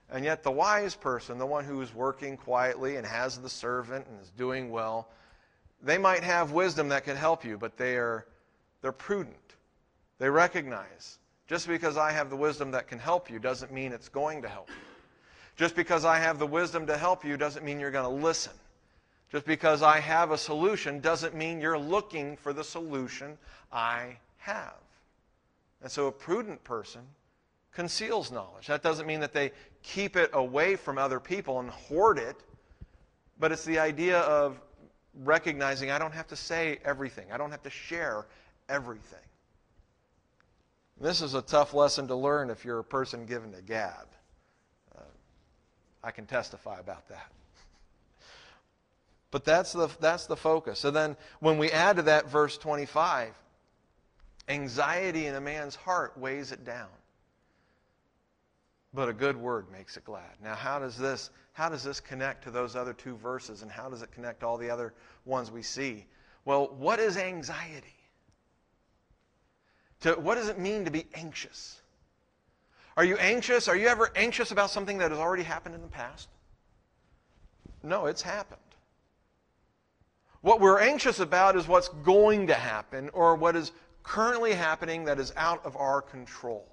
And 0.09 0.25
yet, 0.25 0.43
the 0.43 0.51
wise 0.51 0.95
person, 0.95 1.37
the 1.37 1.45
one 1.45 1.63
who 1.63 1.81
is 1.81 1.93
working 1.95 2.35
quietly 2.35 2.97
and 2.97 3.07
has 3.07 3.37
the 3.37 3.49
servant 3.49 4.05
and 4.07 4.21
is 4.21 4.29
doing 4.31 4.69
well, 4.69 5.09
they 5.85 5.97
might 5.97 6.23
have 6.23 6.51
wisdom 6.51 6.89
that 6.89 7.05
can 7.05 7.15
help 7.15 7.45
you, 7.45 7.57
but 7.57 7.77
they 7.77 7.95
are 7.95 8.25
they're 8.81 8.91
prudent. 8.91 9.35
They 10.19 10.29
recognize 10.29 11.19
just 11.47 11.67
because 11.67 11.95
I 11.95 12.11
have 12.11 12.29
the 12.29 12.35
wisdom 12.35 12.71
that 12.71 12.87
can 12.87 12.99
help 12.99 13.29
you 13.29 13.39
doesn't 13.39 13.71
mean 13.71 13.93
it's 13.93 14.09
going 14.09 14.41
to 14.41 14.49
help 14.49 14.69
you. 14.69 14.75
Just 15.55 15.75
because 15.75 16.03
I 16.03 16.17
have 16.17 16.39
the 16.39 16.47
wisdom 16.47 16.85
to 16.87 16.97
help 16.97 17.23
you 17.23 17.37
doesn't 17.37 17.63
mean 17.63 17.79
you're 17.79 17.91
going 17.91 18.03
to 18.03 18.25
listen. 18.25 18.53
Just 19.31 19.45
because 19.45 19.81
I 19.81 19.99
have 19.99 20.31
a 20.31 20.37
solution 20.37 20.99
doesn't 20.99 21.35
mean 21.35 21.61
you're 21.61 21.79
looking 21.79 22.35
for 22.35 22.51
the 22.51 22.63
solution 22.63 23.37
I 23.71 24.17
have. 24.37 24.75
And 25.81 25.91
so 25.91 26.07
a 26.07 26.11
prudent 26.11 26.63
person 26.63 27.01
conceals 27.73 28.31
knowledge. 28.31 28.67
That 28.67 28.81
doesn't 28.81 29.05
mean 29.05 29.19
that 29.19 29.33
they 29.33 29.51
keep 29.83 30.15
it 30.15 30.29
away 30.33 30.75
from 30.75 30.97
other 30.97 31.19
people 31.19 31.59
and 31.59 31.69
hoard 31.69 32.17
it, 32.17 32.37
but 33.39 33.51
it's 33.51 33.65
the 33.65 33.79
idea 33.79 34.19
of 34.19 34.59
recognizing 35.23 35.91
I 35.91 35.99
don't 35.99 36.13
have 36.13 36.27
to 36.27 36.35
say 36.35 36.79
everything, 36.83 37.31
I 37.31 37.37
don't 37.37 37.51
have 37.51 37.63
to 37.63 37.69
share 37.69 38.25
everything. 38.69 39.19
This 40.99 41.21
is 41.21 41.33
a 41.33 41.41
tough 41.41 41.73
lesson 41.73 42.07
to 42.07 42.15
learn 42.15 42.49
if 42.49 42.63
you're 42.63 42.79
a 42.79 42.83
person 42.83 43.25
given 43.25 43.51
to 43.51 43.61
gab. 43.61 44.07
Uh, 44.97 45.01
I 46.03 46.11
can 46.11 46.25
testify 46.25 46.79
about 46.79 47.07
that. 47.09 47.27
But 49.31 49.43
that's 49.43 49.73
the, 49.73 49.89
that's 49.99 50.27
the 50.27 50.37
focus. 50.37 50.79
So 50.79 50.91
then, 50.91 51.17
when 51.41 51.57
we 51.57 51.69
add 51.69 51.97
to 51.97 52.03
that 52.03 52.29
verse 52.29 52.57
25, 52.57 53.33
anxiety 54.47 55.25
in 55.25 55.35
a 55.35 55.41
man's 55.41 55.75
heart 55.75 56.17
weighs 56.17 56.53
it 56.53 56.63
down. 56.63 56.87
But 58.95 59.09
a 59.09 59.13
good 59.13 59.35
word 59.35 59.69
makes 59.71 59.97
it 59.97 60.05
glad. 60.05 60.31
Now, 60.41 60.55
how 60.55 60.79
does 60.79 60.97
this, 60.97 61.29
how 61.51 61.67
does 61.67 61.83
this 61.83 61.99
connect 61.99 62.45
to 62.45 62.51
those 62.51 62.77
other 62.77 62.93
two 62.93 63.17
verses, 63.17 63.61
and 63.61 63.69
how 63.69 63.89
does 63.89 64.01
it 64.01 64.11
connect 64.11 64.39
to 64.39 64.47
all 64.47 64.57
the 64.57 64.69
other 64.69 64.93
ones 65.25 65.51
we 65.51 65.61
see? 65.61 66.05
Well, 66.45 66.73
what 66.77 66.99
is 67.01 67.17
anxiety? 67.17 67.93
To, 70.01 70.13
what 70.13 70.35
does 70.35 70.47
it 70.47 70.57
mean 70.57 70.85
to 70.85 70.91
be 70.91 71.07
anxious? 71.13 71.81
Are 72.95 73.03
you 73.03 73.17
anxious? 73.17 73.67
Are 73.67 73.75
you 73.75 73.87
ever 73.87 74.11
anxious 74.15 74.51
about 74.51 74.69
something 74.69 74.99
that 74.99 75.11
has 75.11 75.19
already 75.19 75.43
happened 75.43 75.75
in 75.75 75.81
the 75.81 75.87
past? 75.87 76.29
No, 77.83 78.05
it's 78.05 78.21
happened. 78.21 78.61
What 80.39 80.61
we're 80.61 80.79
anxious 80.79 81.19
about 81.19 81.57
is 81.57 81.67
what's 81.67 81.89
going 81.89 82.47
to 82.47 82.53
happen 82.53 83.09
or 83.09 83.35
what 83.35 83.57
is 83.57 83.73
currently 84.03 84.53
happening 84.53 85.03
that 85.05 85.19
is 85.19 85.33
out 85.35 85.65
of 85.65 85.75
our 85.75 86.01
control. 86.01 86.65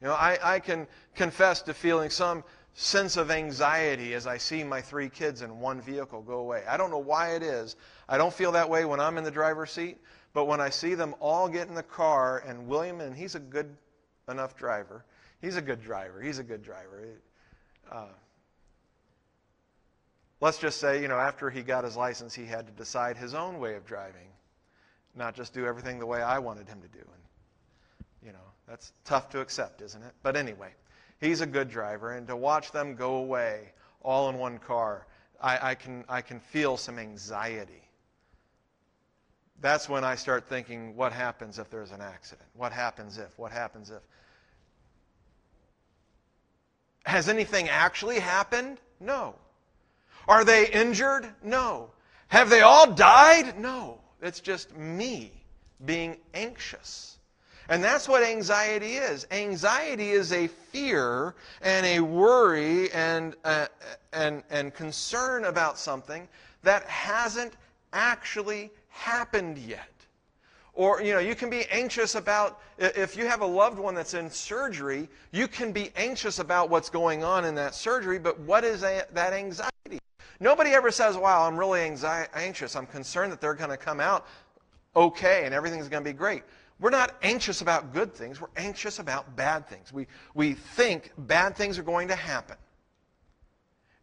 You 0.00 0.08
know, 0.08 0.14
I, 0.14 0.38
I 0.42 0.60
can 0.60 0.86
confess 1.14 1.62
to 1.62 1.74
feeling 1.74 2.10
some 2.10 2.44
sense 2.74 3.16
of 3.16 3.30
anxiety 3.30 4.12
as 4.12 4.26
I 4.26 4.36
see 4.36 4.62
my 4.62 4.82
three 4.82 5.08
kids 5.08 5.40
in 5.40 5.58
one 5.60 5.80
vehicle 5.80 6.20
go 6.20 6.38
away. 6.40 6.62
I 6.68 6.76
don't 6.76 6.90
know 6.90 6.98
why 6.98 7.34
it 7.34 7.42
is. 7.42 7.76
I 8.08 8.18
don't 8.18 8.32
feel 8.32 8.52
that 8.52 8.68
way 8.68 8.84
when 8.84 9.00
I'm 9.00 9.16
in 9.16 9.24
the 9.24 9.30
driver's 9.30 9.70
seat, 9.70 9.98
but 10.34 10.44
when 10.44 10.60
I 10.60 10.68
see 10.68 10.94
them 10.94 11.14
all 11.18 11.48
get 11.48 11.68
in 11.68 11.74
the 11.74 11.82
car 11.82 12.44
and 12.46 12.68
William, 12.68 13.00
and 13.00 13.16
he's 13.16 13.34
a 13.34 13.40
good 13.40 13.74
enough 14.28 14.54
driver, 14.54 15.06
he's 15.40 15.56
a 15.56 15.62
good 15.62 15.82
driver, 15.82 16.20
he's 16.20 16.38
a 16.38 16.44
good 16.44 16.62
driver. 16.62 17.02
Uh, 17.90 18.04
let's 20.42 20.58
just 20.58 20.78
say, 20.78 21.00
you 21.00 21.08
know, 21.08 21.18
after 21.18 21.48
he 21.48 21.62
got 21.62 21.84
his 21.84 21.96
license, 21.96 22.34
he 22.34 22.44
had 22.44 22.66
to 22.66 22.72
decide 22.72 23.16
his 23.16 23.32
own 23.32 23.58
way 23.58 23.74
of 23.76 23.86
driving, 23.86 24.28
not 25.14 25.34
just 25.34 25.54
do 25.54 25.64
everything 25.64 25.98
the 25.98 26.06
way 26.06 26.20
I 26.20 26.38
wanted 26.38 26.68
him 26.68 26.82
to 26.82 26.88
do. 26.88 27.04
That's 28.68 28.92
tough 29.04 29.30
to 29.30 29.40
accept, 29.40 29.80
isn't 29.82 30.02
it? 30.02 30.12
But 30.22 30.36
anyway, 30.36 30.70
he's 31.20 31.40
a 31.40 31.46
good 31.46 31.68
driver, 31.68 32.12
and 32.12 32.26
to 32.28 32.36
watch 32.36 32.72
them 32.72 32.94
go 32.94 33.16
away 33.16 33.72
all 34.02 34.28
in 34.28 34.38
one 34.38 34.58
car, 34.58 35.06
I, 35.40 35.70
I 35.70 35.74
can, 35.74 36.04
I 36.08 36.20
can 36.20 36.40
feel 36.40 36.76
some 36.76 36.98
anxiety. 36.98 37.82
That's 39.60 39.88
when 39.88 40.04
I 40.04 40.16
start 40.16 40.48
thinking, 40.48 40.96
what 40.96 41.12
happens 41.12 41.58
if 41.58 41.70
there's 41.70 41.90
an 41.90 42.00
accident? 42.00 42.48
What 42.54 42.72
happens 42.72 43.18
if? 43.18 43.38
What 43.38 43.52
happens 43.52 43.90
if? 43.90 44.02
Has 47.04 47.28
anything 47.28 47.68
actually 47.68 48.18
happened? 48.18 48.78
No. 49.00 49.36
Are 50.28 50.44
they 50.44 50.68
injured? 50.68 51.26
No. 51.42 51.90
Have 52.28 52.50
they 52.50 52.60
all 52.60 52.92
died? 52.92 53.58
No. 53.58 54.00
It's 54.20 54.40
just 54.40 54.76
me 54.76 55.32
being 55.84 56.16
anxious. 56.34 57.15
And 57.68 57.82
that's 57.82 58.08
what 58.08 58.22
anxiety 58.22 58.94
is. 58.94 59.26
Anxiety 59.30 60.10
is 60.10 60.32
a 60.32 60.46
fear 60.46 61.34
and 61.62 61.84
a 61.84 62.00
worry 62.00 62.90
and, 62.92 63.34
uh, 63.44 63.66
and, 64.12 64.42
and 64.50 64.72
concern 64.72 65.46
about 65.46 65.78
something 65.78 66.28
that 66.62 66.84
hasn't 66.84 67.54
actually 67.92 68.70
happened 68.88 69.58
yet. 69.58 69.90
Or, 70.74 71.02
you 71.02 71.14
know, 71.14 71.20
you 71.20 71.34
can 71.34 71.48
be 71.48 71.64
anxious 71.70 72.16
about, 72.16 72.60
if 72.76 73.16
you 73.16 73.26
have 73.26 73.40
a 73.40 73.46
loved 73.46 73.78
one 73.78 73.94
that's 73.94 74.12
in 74.12 74.30
surgery, 74.30 75.08
you 75.32 75.48
can 75.48 75.72
be 75.72 75.90
anxious 75.96 76.38
about 76.38 76.68
what's 76.68 76.90
going 76.90 77.24
on 77.24 77.46
in 77.46 77.54
that 77.54 77.74
surgery, 77.74 78.18
but 78.18 78.38
what 78.40 78.62
is 78.62 78.82
that 78.82 79.08
anxiety? 79.16 79.98
Nobody 80.38 80.70
ever 80.72 80.90
says, 80.90 81.16
wow, 81.16 81.46
I'm 81.46 81.56
really 81.56 81.80
anxi- 81.80 82.28
anxious. 82.34 82.76
I'm 82.76 82.86
concerned 82.86 83.32
that 83.32 83.40
they're 83.40 83.54
going 83.54 83.70
to 83.70 83.78
come 83.78 84.00
out 84.00 84.26
okay 84.94 85.44
and 85.44 85.54
everything's 85.54 85.88
going 85.88 86.04
to 86.04 86.10
be 86.10 86.16
great. 86.16 86.42
We're 86.78 86.90
not 86.90 87.14
anxious 87.22 87.62
about 87.62 87.94
good 87.94 88.12
things. 88.12 88.40
We're 88.40 88.48
anxious 88.56 88.98
about 88.98 89.34
bad 89.34 89.66
things. 89.66 89.92
We, 89.92 90.06
we 90.34 90.54
think 90.54 91.12
bad 91.16 91.56
things 91.56 91.78
are 91.78 91.82
going 91.82 92.08
to 92.08 92.16
happen. 92.16 92.56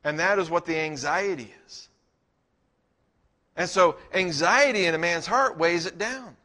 And 0.03 0.20
that 0.20 0.39
is 0.39 0.50
what 0.50 0.65
the 0.65 0.77
anxiety 0.77 1.53
is. 1.65 1.89
And 3.56 3.70
so, 3.70 3.98
anxiety 4.13 4.86
in 4.86 4.96
a 4.96 4.98
man's 4.98 5.27
heart 5.27 5.58
weighs 5.58 5.86
it 5.86 6.00
down. 6.00 6.36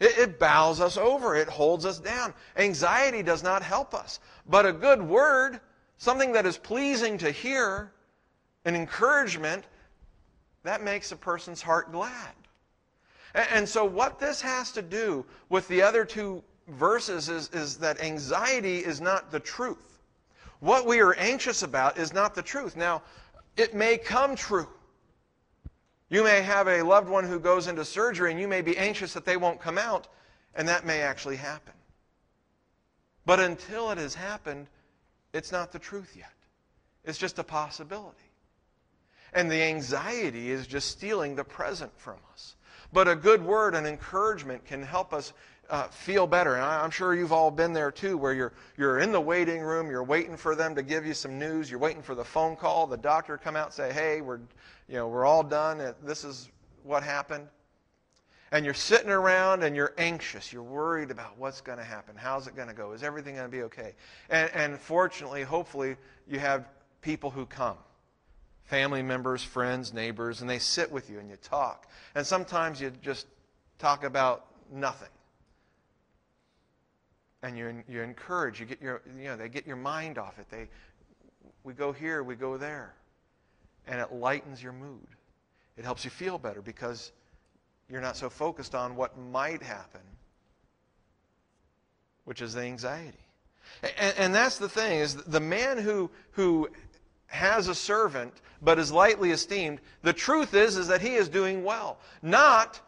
It, 0.00 0.18
it, 0.18 0.38
bows 0.38 0.80
us 0.80 0.98
over, 0.98 1.34
it 1.34 1.48
holds 1.48 1.86
us 1.86 1.98
down. 1.98 2.34
Anxiety 2.56 3.22
does 3.22 3.42
not 3.42 3.62
help 3.62 3.94
us. 3.94 4.20
But 4.46 4.66
a 4.66 4.72
good 4.72 5.00
word, 5.00 5.60
something 5.96 6.32
that 6.32 6.44
is 6.44 6.58
pleasing 6.58 7.16
to 7.18 7.30
hear, 7.30 7.92
an 8.66 8.76
encouragement, 8.76 9.64
that 10.64 10.82
makes 10.82 11.12
a 11.12 11.16
person's 11.16 11.62
heart 11.62 11.92
glad. 11.92 12.34
And, 13.34 13.68
so, 13.68 13.84
what 13.84 14.20
this 14.20 14.40
has 14.40 14.70
to 14.72 14.82
do 14.82 15.26
with 15.48 15.66
the 15.66 15.82
other 15.82 16.04
two 16.04 16.42
verses 16.68 17.28
is, 17.28 17.50
is 17.52 17.76
that 17.78 18.00
anxiety 18.00 18.78
is 18.78 19.00
not 19.00 19.32
the 19.32 19.40
truth. 19.40 19.98
What 20.60 20.86
we 20.86 21.00
are 21.00 21.14
anxious 21.14 21.62
about 21.62 21.98
is 21.98 22.12
not 22.12 22.34
the 22.34 22.42
truth. 22.42 22.76
Now, 22.76 23.02
it 23.56 23.74
may 23.74 23.98
come 23.98 24.36
true. 24.36 24.68
You 26.08 26.22
may 26.22 26.42
have 26.42 26.68
a 26.68 26.82
loved 26.82 27.08
one 27.08 27.24
who 27.24 27.40
goes 27.40 27.66
into 27.66 27.84
surgery 27.84 28.30
and 28.30 28.40
you 28.40 28.46
may 28.46 28.60
be 28.60 28.78
anxious 28.78 29.12
that 29.14 29.24
they 29.24 29.36
won't 29.36 29.60
come 29.60 29.78
out, 29.78 30.06
and 30.54 30.68
that 30.68 30.86
may 30.86 31.00
actually 31.00 31.36
happen. 31.36 31.72
But 33.26 33.40
until 33.40 33.90
it 33.90 33.98
has 33.98 34.14
happened, 34.14 34.68
it's 35.32 35.50
not 35.50 35.72
the 35.72 35.78
truth 35.78 36.14
yet. 36.16 36.30
It's 37.04 37.18
just 37.18 37.38
a 37.38 37.44
possibility. 37.44 38.18
And 39.32 39.50
the 39.50 39.62
anxiety 39.62 40.50
is 40.50 40.66
just 40.66 40.90
stealing 40.90 41.34
the 41.34 41.44
present 41.44 41.92
from 41.96 42.18
us. 42.32 42.54
But 42.94 43.08
a 43.08 43.16
good 43.16 43.44
word 43.44 43.74
and 43.74 43.88
encouragement 43.88 44.64
can 44.64 44.80
help 44.80 45.12
us 45.12 45.32
uh, 45.68 45.88
feel 45.88 46.28
better. 46.28 46.54
And 46.54 46.62
I'm 46.62 46.92
sure 46.92 47.12
you've 47.12 47.32
all 47.32 47.50
been 47.50 47.72
there 47.72 47.90
too, 47.90 48.16
where 48.16 48.32
you're, 48.32 48.52
you're 48.76 49.00
in 49.00 49.10
the 49.10 49.20
waiting 49.20 49.62
room, 49.62 49.90
you're 49.90 50.04
waiting 50.04 50.36
for 50.36 50.54
them 50.54 50.76
to 50.76 50.82
give 50.82 51.04
you 51.04 51.12
some 51.12 51.36
news, 51.36 51.68
you're 51.68 51.80
waiting 51.80 52.02
for 52.02 52.14
the 52.14 52.24
phone 52.24 52.54
call, 52.54 52.86
the 52.86 52.96
doctor 52.96 53.36
come 53.36 53.56
out 53.56 53.66
and 53.66 53.74
say, 53.74 53.92
hey, 53.92 54.20
we're, 54.20 54.38
you 54.88 54.94
know, 54.94 55.08
we're 55.08 55.24
all 55.24 55.42
done, 55.42 55.94
this 56.04 56.22
is 56.22 56.48
what 56.84 57.02
happened. 57.02 57.48
And 58.52 58.64
you're 58.64 58.74
sitting 58.74 59.10
around 59.10 59.64
and 59.64 59.74
you're 59.74 59.94
anxious. 59.98 60.52
You're 60.52 60.62
worried 60.62 61.10
about 61.10 61.36
what's 61.36 61.60
going 61.60 61.78
to 61.78 61.84
happen. 61.84 62.14
How's 62.16 62.46
it 62.46 62.54
going 62.54 62.68
to 62.68 62.74
go? 62.74 62.92
Is 62.92 63.02
everything 63.02 63.34
going 63.34 63.46
to 63.46 63.50
be 63.50 63.64
okay? 63.64 63.94
And, 64.30 64.48
and 64.54 64.78
fortunately, 64.78 65.42
hopefully, 65.42 65.96
you 66.28 66.38
have 66.38 66.68
people 67.00 67.30
who 67.30 67.46
come 67.46 67.76
family 68.64 69.02
members, 69.02 69.42
friends, 69.42 69.92
neighbors, 69.92 70.40
and 70.40 70.48
they 70.48 70.58
sit 70.58 70.90
with 70.90 71.10
you 71.10 71.18
and 71.18 71.28
you 71.28 71.36
talk. 71.36 71.88
And 72.14 72.26
sometimes 72.26 72.80
you 72.80 72.90
just 73.02 73.26
talk 73.78 74.04
about 74.04 74.46
nothing. 74.72 75.08
And 77.42 77.58
you 77.58 77.82
you 77.88 78.00
encourage, 78.00 78.58
you 78.58 78.66
get 78.66 78.80
your, 78.80 79.02
you 79.18 79.24
know, 79.24 79.36
they 79.36 79.48
get 79.50 79.66
your 79.66 79.76
mind 79.76 80.16
off 80.16 80.38
it. 80.38 80.46
They, 80.50 80.68
we 81.62 81.74
go 81.74 81.92
here, 81.92 82.22
we 82.22 82.36
go 82.36 82.56
there. 82.56 82.94
And 83.86 84.00
it 84.00 84.12
lightens 84.12 84.62
your 84.62 84.72
mood. 84.72 85.06
It 85.76 85.84
helps 85.84 86.04
you 86.04 86.10
feel 86.10 86.38
better 86.38 86.62
because 86.62 87.12
you're 87.90 88.00
not 88.00 88.16
so 88.16 88.30
focused 88.30 88.74
on 88.74 88.96
what 88.96 89.18
might 89.18 89.62
happen, 89.62 90.00
which 92.24 92.40
is 92.40 92.54
the 92.54 92.62
anxiety. 92.62 93.18
And, 93.98 94.14
and 94.16 94.34
that's 94.34 94.56
the 94.56 94.68
thing, 94.68 95.00
is 95.00 95.16
the 95.16 95.40
man 95.40 95.76
who, 95.76 96.10
who 96.32 96.70
has 97.26 97.68
a 97.68 97.74
servant 97.74 98.32
but 98.62 98.78
is 98.78 98.90
lightly 98.90 99.30
esteemed, 99.30 99.80
the 100.02 100.12
truth 100.12 100.54
is, 100.54 100.76
is 100.76 100.88
that 100.88 101.00
he 101.00 101.14
is 101.14 101.28
doing 101.28 101.64
well, 101.64 101.98
not 102.22 102.80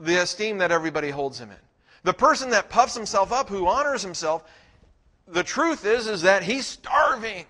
the 0.00 0.16
esteem 0.16 0.58
that 0.58 0.72
everybody 0.72 1.10
holds 1.10 1.40
him 1.40 1.50
in. 1.50 1.56
The 2.02 2.12
person 2.12 2.50
that 2.50 2.70
puffs 2.70 2.94
himself 2.94 3.32
up, 3.32 3.48
who 3.48 3.66
honors 3.66 4.02
himself, 4.02 4.44
the 5.26 5.42
truth 5.42 5.84
is, 5.84 6.06
is 6.06 6.22
that 6.22 6.42
he's 6.42 6.66
starving, 6.66 7.44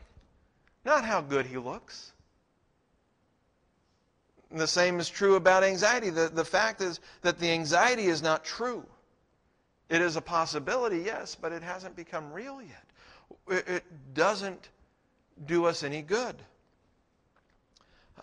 not 0.85 1.05
how 1.05 1.21
good 1.21 1.47
he 1.47 1.57
looks. 1.57 2.13
And 4.51 4.59
the 4.59 4.67
same 4.67 4.99
is 4.99 5.09
true 5.09 5.37
about 5.37 5.63
anxiety. 5.63 6.11
The, 6.11 6.29
the 6.29 6.45
fact 6.45 6.81
is 6.81 7.01
that 7.23 7.39
the 7.39 7.51
anxiety 7.51 8.07
is 8.07 8.23
not 8.23 8.45
true. 8.45 8.85
It 9.91 10.01
is 10.01 10.17
a 10.17 10.21
possibility, 10.21 11.01
yes, 11.01 11.35
but 11.35 11.53
it 11.53 11.63
hasn't 11.63 11.97
become 11.97 12.33
real 12.33 12.61
yet. 12.61 12.85
It, 13.49 13.69
it 13.69 13.85
doesn't 14.15 14.69
do 15.47 15.67
us 15.67 15.83
any 15.83 16.03
good. 16.03 16.37
Uh, 18.19 18.23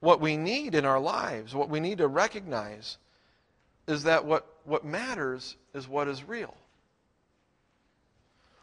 what 0.00 0.20
we 0.20 0.36
need 0.36 0.74
in 0.74 0.84
our 0.84 1.00
lives, 1.00 1.54
what 1.54 1.68
we 1.68 1.80
need 1.80 1.98
to 1.98 2.08
recognize, 2.08 2.98
is 3.86 4.04
that 4.04 4.24
what, 4.24 4.46
what 4.64 4.84
matters 4.84 5.56
is 5.74 5.88
what 5.88 6.08
is 6.08 6.24
real. 6.24 6.54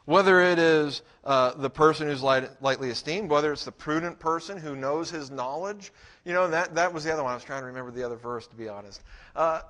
Whether 0.05 0.41
it 0.41 0.59
is 0.59 1.01
uh, 1.23 1.53
the 1.53 1.69
person 1.69 2.07
who's 2.07 2.21
light, 2.21 2.49
lightly 2.61 2.89
esteemed, 2.89 3.29
whether 3.29 3.53
it's 3.53 3.63
the 3.63 3.71
prudent 3.71 4.19
person 4.19 4.57
who 4.57 4.75
knows 4.75 5.09
his 5.09 5.31
knowledge. 5.31 5.93
You 6.25 6.33
know, 6.33 6.49
that, 6.49 6.75
that 6.75 6.93
was 6.93 7.05
the 7.05 7.13
other 7.13 7.23
one. 7.23 7.31
I 7.31 7.35
was 7.35 7.43
trying 7.45 7.61
to 7.61 7.67
remember 7.67 7.91
the 7.91 8.03
other 8.03 8.17
verse, 8.17 8.45
to 8.47 8.55
be 8.55 8.67
honest. 8.67 9.01
Uh, 9.33 9.61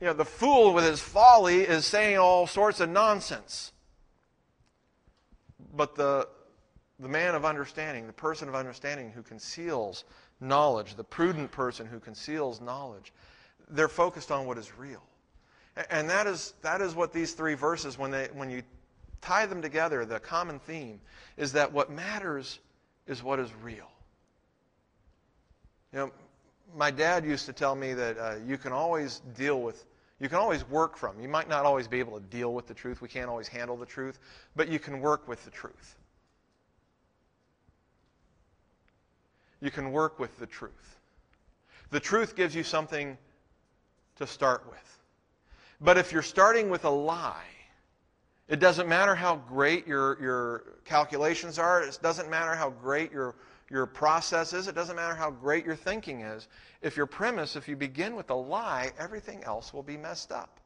you 0.00 0.06
know, 0.06 0.14
the 0.14 0.24
fool 0.24 0.72
with 0.72 0.84
his 0.84 1.00
folly 1.00 1.60
is 1.60 1.84
saying 1.84 2.16
all 2.16 2.46
sorts 2.46 2.80
of 2.80 2.88
nonsense. 2.88 3.72
But 5.72 5.94
the, 5.94 6.28
the 6.98 7.08
man 7.08 7.34
of 7.34 7.44
understanding, 7.44 8.06
the 8.06 8.12
person 8.12 8.48
of 8.48 8.54
understanding 8.54 9.10
who 9.10 9.22
conceals 9.22 10.04
knowledge, 10.40 10.94
the 10.94 11.04
prudent 11.04 11.50
person 11.50 11.86
who 11.86 11.98
conceals 11.98 12.60
knowledge, 12.60 13.12
they're 13.70 13.88
focused 13.88 14.30
on 14.30 14.46
what 14.46 14.58
is 14.58 14.76
real. 14.76 15.02
And 15.90 16.08
that 16.10 16.26
is, 16.26 16.54
that 16.62 16.82
is 16.82 16.94
what 16.94 17.12
these 17.12 17.32
three 17.32 17.54
verses, 17.54 17.98
when, 17.98 18.10
they, 18.10 18.28
when 18.34 18.50
you 18.50 18.62
tie 19.22 19.46
them 19.46 19.62
together, 19.62 20.04
the 20.04 20.20
common 20.20 20.58
theme 20.58 21.00
is 21.36 21.52
that 21.52 21.72
what 21.72 21.90
matters 21.90 22.58
is 23.06 23.22
what 23.22 23.38
is 23.38 23.50
real. 23.62 23.88
You 25.92 25.98
know, 25.98 26.12
my 26.76 26.90
dad 26.90 27.24
used 27.24 27.46
to 27.46 27.52
tell 27.52 27.74
me 27.74 27.94
that 27.94 28.18
uh, 28.18 28.34
you 28.46 28.58
can 28.58 28.72
always 28.72 29.22
deal 29.34 29.62
with, 29.62 29.84
you 30.22 30.28
can 30.28 30.38
always 30.38 30.66
work 30.70 30.96
from. 30.96 31.20
You 31.20 31.28
might 31.28 31.48
not 31.48 31.66
always 31.66 31.88
be 31.88 31.98
able 31.98 32.20
to 32.20 32.24
deal 32.26 32.54
with 32.54 32.68
the 32.68 32.74
truth. 32.74 33.02
We 33.02 33.08
can't 33.08 33.28
always 33.28 33.48
handle 33.48 33.76
the 33.76 33.84
truth, 33.84 34.20
but 34.54 34.68
you 34.68 34.78
can 34.78 35.00
work 35.00 35.26
with 35.26 35.44
the 35.44 35.50
truth. 35.50 35.96
You 39.60 39.72
can 39.72 39.90
work 39.90 40.20
with 40.20 40.38
the 40.38 40.46
truth. 40.46 40.96
The 41.90 41.98
truth 41.98 42.36
gives 42.36 42.54
you 42.54 42.62
something 42.62 43.18
to 44.14 44.26
start 44.28 44.64
with. 44.70 44.98
But 45.80 45.98
if 45.98 46.12
you're 46.12 46.22
starting 46.22 46.70
with 46.70 46.84
a 46.84 46.90
lie, 46.90 47.42
it 48.46 48.60
doesn't 48.60 48.88
matter 48.88 49.16
how 49.16 49.36
great 49.48 49.88
your, 49.88 50.22
your 50.22 50.64
calculations 50.84 51.58
are. 51.58 51.82
It 51.82 51.98
doesn't 52.00 52.30
matter 52.30 52.54
how 52.54 52.70
great 52.70 53.10
your, 53.10 53.34
your 53.72 53.86
process 53.86 54.52
is. 54.52 54.68
It 54.68 54.74
doesn't 54.74 54.96
matter 54.96 55.14
how 55.14 55.30
great 55.30 55.64
your 55.64 55.74
thinking 55.74 56.20
is. 56.20 56.46
If 56.82 56.94
your 56.94 57.06
premise, 57.06 57.56
if 57.56 57.66
you 57.66 57.74
begin 57.74 58.14
with 58.14 58.28
a 58.28 58.34
lie, 58.34 58.92
everything 58.98 59.42
else 59.44 59.72
will 59.72 59.82
be 59.82 59.96
messed 59.96 60.30
up. 60.30 60.60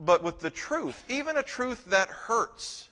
But 0.00 0.22
with 0.22 0.40
the 0.40 0.48
truth, 0.48 1.04
even 1.10 1.36
a 1.36 1.42
truth 1.42 1.84
that 1.86 2.08
hurts, 2.08 2.88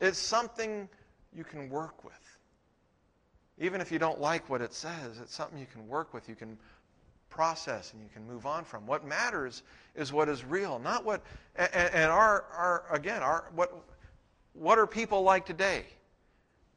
it's 0.00 0.18
something 0.18 0.88
you 1.34 1.44
can 1.44 1.68
work 1.68 2.02
with. 2.02 2.14
Even 3.58 3.82
if 3.82 3.92
you 3.92 3.98
don't 3.98 4.20
like 4.22 4.48
what 4.48 4.62
it 4.62 4.72
says, 4.72 5.20
it's 5.20 5.34
something 5.34 5.58
you 5.58 5.66
can 5.70 5.86
work 5.86 6.14
with. 6.14 6.30
You 6.30 6.34
can 6.34 6.56
process 7.28 7.92
and 7.92 8.02
you 8.02 8.08
can 8.10 8.26
move 8.26 8.46
on 8.46 8.64
from. 8.64 8.86
What 8.86 9.06
matters 9.06 9.62
is 9.94 10.14
what 10.14 10.30
is 10.30 10.46
real, 10.46 10.78
not 10.78 11.04
what. 11.04 11.20
And, 11.56 12.10
our, 12.10 12.44
our 12.54 12.84
again, 12.90 13.22
our 13.22 13.50
what 13.54 13.74
what 14.54 14.78
are 14.78 14.86
people 14.86 15.22
like 15.22 15.44
today? 15.44 15.84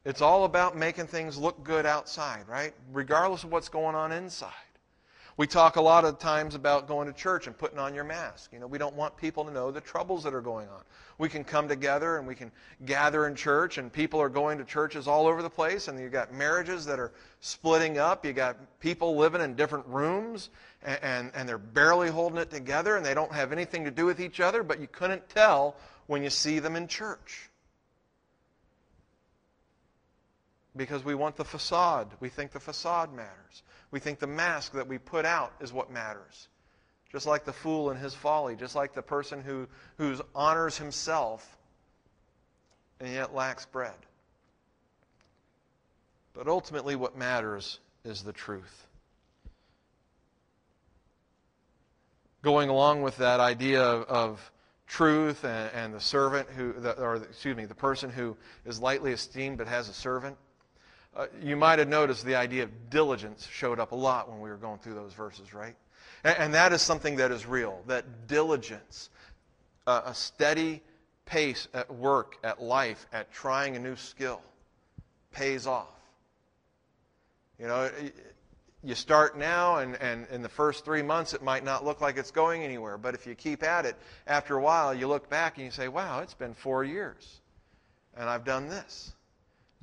It's 0.04 0.22
all 0.22 0.44
about 0.44 0.76
making 0.76 1.08
things 1.08 1.36
look 1.36 1.62
good 1.62 1.84
outside, 1.84 2.48
right? 2.48 2.72
Regardless 2.92 3.44
of 3.44 3.52
what's 3.52 3.68
going 3.68 3.94
on 3.94 4.12
inside. 4.12 4.52
We 5.36 5.46
talk 5.46 5.76
a 5.76 5.80
lot 5.80 6.04
of 6.04 6.18
times 6.18 6.54
about 6.54 6.88
going 6.88 7.06
to 7.06 7.14
church 7.14 7.46
and 7.46 7.56
putting 7.56 7.78
on 7.78 7.94
your 7.94 8.04
mask. 8.04 8.50
You 8.52 8.58
know, 8.58 8.66
we 8.66 8.78
don't 8.78 8.94
want 8.94 9.16
people 9.16 9.44
to 9.44 9.50
know 9.50 9.70
the 9.70 9.80
troubles 9.80 10.22
that 10.24 10.34
are 10.34 10.40
going 10.40 10.68
on. 10.68 10.82
We 11.18 11.28
can 11.28 11.44
come 11.44 11.68
together 11.68 12.16
and 12.16 12.26
we 12.26 12.34
can 12.34 12.50
gather 12.84 13.26
in 13.26 13.34
church, 13.34 13.78
and 13.78 13.92
people 13.92 14.20
are 14.20 14.28
going 14.28 14.58
to 14.58 14.64
churches 14.64 15.06
all 15.06 15.26
over 15.26 15.42
the 15.42 15.50
place, 15.50 15.88
and 15.88 15.98
you've 15.98 16.12
got 16.12 16.32
marriages 16.32 16.84
that 16.86 16.98
are 16.98 17.12
splitting 17.40 17.98
up. 17.98 18.24
You 18.24 18.32
got 18.32 18.56
people 18.80 19.16
living 19.16 19.42
in 19.42 19.54
different 19.54 19.86
rooms, 19.86 20.48
and, 20.82 20.98
and, 21.02 21.32
and 21.34 21.48
they're 21.48 21.58
barely 21.58 22.08
holding 22.08 22.38
it 22.38 22.50
together, 22.50 22.96
and 22.96 23.04
they 23.04 23.14
don't 23.14 23.32
have 23.32 23.52
anything 23.52 23.84
to 23.84 23.90
do 23.90 24.06
with 24.06 24.20
each 24.20 24.40
other, 24.40 24.62
but 24.62 24.80
you 24.80 24.88
couldn't 24.88 25.28
tell 25.28 25.76
when 26.06 26.22
you 26.22 26.30
see 26.30 26.58
them 26.58 26.74
in 26.74 26.88
church. 26.88 27.49
Because 30.76 31.04
we 31.04 31.14
want 31.14 31.36
the 31.36 31.44
facade. 31.44 32.08
We 32.20 32.28
think 32.28 32.52
the 32.52 32.60
facade 32.60 33.12
matters. 33.12 33.62
We 33.90 33.98
think 33.98 34.18
the 34.18 34.26
mask 34.26 34.72
that 34.72 34.86
we 34.86 34.98
put 34.98 35.24
out 35.24 35.52
is 35.60 35.72
what 35.72 35.90
matters. 35.90 36.48
Just 37.10 37.26
like 37.26 37.44
the 37.44 37.52
fool 37.52 37.90
in 37.90 37.96
his 37.96 38.14
folly, 38.14 38.54
just 38.54 38.76
like 38.76 38.94
the 38.94 39.02
person 39.02 39.42
who 39.42 39.66
who 39.96 40.14
honors 40.32 40.78
himself 40.78 41.58
and 43.00 43.12
yet 43.12 43.34
lacks 43.34 43.66
bread. 43.66 43.94
But 46.34 46.46
ultimately, 46.46 46.94
what 46.94 47.16
matters 47.16 47.80
is 48.04 48.22
the 48.22 48.32
truth. 48.32 48.86
Going 52.42 52.70
along 52.70 53.02
with 53.02 53.16
that 53.18 53.40
idea 53.40 53.82
of, 53.82 54.04
of 54.04 54.52
truth 54.86 55.44
and, 55.44 55.70
and, 55.74 55.94
the 55.94 56.00
servant 56.00 56.48
who, 56.50 56.72
the, 56.72 56.92
or 56.98 57.16
excuse 57.16 57.56
me, 57.56 57.64
the 57.64 57.74
person 57.74 58.10
who 58.10 58.36
is 58.64 58.80
lightly 58.80 59.12
esteemed 59.12 59.58
but 59.58 59.66
has 59.66 59.88
a 59.88 59.92
servant 59.92 60.36
uh, 61.16 61.26
you 61.42 61.56
might 61.56 61.78
have 61.78 61.88
noticed 61.88 62.24
the 62.24 62.36
idea 62.36 62.62
of 62.62 62.90
diligence 62.90 63.46
showed 63.50 63.80
up 63.80 63.92
a 63.92 63.96
lot 63.96 64.30
when 64.30 64.40
we 64.40 64.48
were 64.48 64.56
going 64.56 64.78
through 64.78 64.94
those 64.94 65.12
verses, 65.12 65.52
right? 65.52 65.74
And, 66.22 66.36
and 66.38 66.54
that 66.54 66.72
is 66.72 66.82
something 66.82 67.16
that 67.16 67.32
is 67.32 67.46
real. 67.46 67.82
That 67.86 68.28
diligence, 68.28 69.10
uh, 69.86 70.02
a 70.06 70.14
steady 70.14 70.82
pace 71.26 71.66
at 71.74 71.92
work, 71.92 72.36
at 72.44 72.62
life, 72.62 73.06
at 73.12 73.32
trying 73.32 73.76
a 73.76 73.78
new 73.78 73.96
skill, 73.96 74.40
pays 75.32 75.66
off. 75.66 75.88
You 77.58 77.66
know, 77.66 77.90
you 78.82 78.94
start 78.94 79.36
now, 79.36 79.76
and, 79.76 79.96
and 79.96 80.26
in 80.30 80.42
the 80.42 80.48
first 80.48 80.84
three 80.84 81.02
months, 81.02 81.34
it 81.34 81.42
might 81.42 81.64
not 81.64 81.84
look 81.84 82.00
like 82.00 82.16
it's 82.16 82.30
going 82.30 82.62
anywhere. 82.62 82.96
But 82.96 83.14
if 83.14 83.26
you 83.26 83.34
keep 83.34 83.62
at 83.62 83.84
it, 83.84 83.96
after 84.26 84.56
a 84.56 84.62
while, 84.62 84.94
you 84.94 85.08
look 85.08 85.28
back 85.28 85.56
and 85.56 85.66
you 85.66 85.72
say, 85.72 85.88
wow, 85.88 86.20
it's 86.20 86.34
been 86.34 86.54
four 86.54 86.84
years, 86.84 87.40
and 88.16 88.30
I've 88.30 88.44
done 88.44 88.68
this 88.68 89.12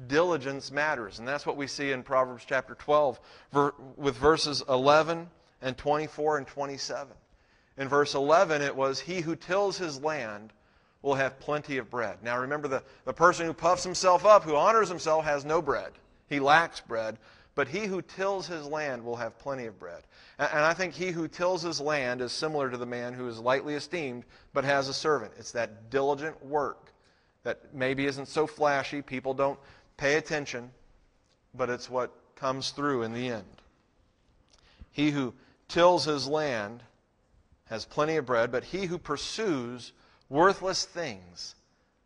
diligence 0.05 0.71
matters. 0.71 1.19
And 1.19 1.27
that's 1.27 1.45
what 1.45 1.57
we 1.57 1.67
see 1.67 1.91
in 1.91 2.03
Proverbs 2.03 2.45
chapter 2.47 2.75
12 2.75 3.19
with 3.95 4.15
verses 4.17 4.63
11 4.69 5.27
and 5.61 5.77
24 5.77 6.37
and 6.37 6.47
27. 6.47 7.07
In 7.77 7.87
verse 7.87 8.13
11, 8.13 8.61
it 8.61 8.75
was, 8.75 8.99
He 8.99 9.21
who 9.21 9.35
tills 9.35 9.77
his 9.77 10.01
land 10.01 10.53
will 11.01 11.15
have 11.15 11.39
plenty 11.39 11.77
of 11.77 11.89
bread. 11.89 12.17
Now 12.23 12.39
remember, 12.39 12.67
the, 12.67 12.83
the 13.05 13.13
person 13.13 13.45
who 13.45 13.53
puffs 13.53 13.83
himself 13.83 14.25
up, 14.25 14.43
who 14.43 14.55
honors 14.55 14.89
himself, 14.89 15.25
has 15.25 15.45
no 15.45 15.61
bread. 15.61 15.91
He 16.27 16.39
lacks 16.39 16.81
bread. 16.81 17.17
But 17.57 17.67
he 17.67 17.87
who 17.87 18.03
tills 18.03 18.45
his 18.45 18.67
land 18.67 19.03
will 19.03 19.15
have 19.15 19.39
plenty 19.39 19.65
of 19.65 19.79
bread. 19.79 20.03
And, 20.37 20.47
and 20.53 20.59
I 20.59 20.75
think 20.75 20.93
he 20.93 21.09
who 21.09 21.27
tills 21.27 21.63
his 21.63 21.81
land 21.81 22.21
is 22.21 22.31
similar 22.31 22.69
to 22.69 22.77
the 22.77 22.85
man 22.85 23.13
who 23.13 23.27
is 23.27 23.39
lightly 23.39 23.73
esteemed 23.73 24.25
but 24.53 24.63
has 24.63 24.89
a 24.89 24.93
servant. 24.93 25.33
It's 25.39 25.53
that 25.53 25.89
diligent 25.89 26.45
work 26.45 26.93
that 27.41 27.73
maybe 27.73 28.05
isn't 28.05 28.27
so 28.27 28.45
flashy. 28.45 29.01
People 29.01 29.33
don't 29.33 29.59
Pay 29.97 30.15
attention, 30.15 30.71
but 31.53 31.69
it's 31.69 31.89
what 31.89 32.11
comes 32.35 32.69
through 32.69 33.03
in 33.03 33.13
the 33.13 33.29
end. 33.29 33.45
He 34.91 35.11
who 35.11 35.33
tills 35.67 36.05
his 36.05 36.27
land 36.27 36.83
has 37.65 37.85
plenty 37.85 38.15
of 38.15 38.25
bread, 38.25 38.51
but 38.51 38.63
he 38.63 38.85
who 38.85 38.97
pursues 38.97 39.91
worthless 40.29 40.85
things 40.85 41.55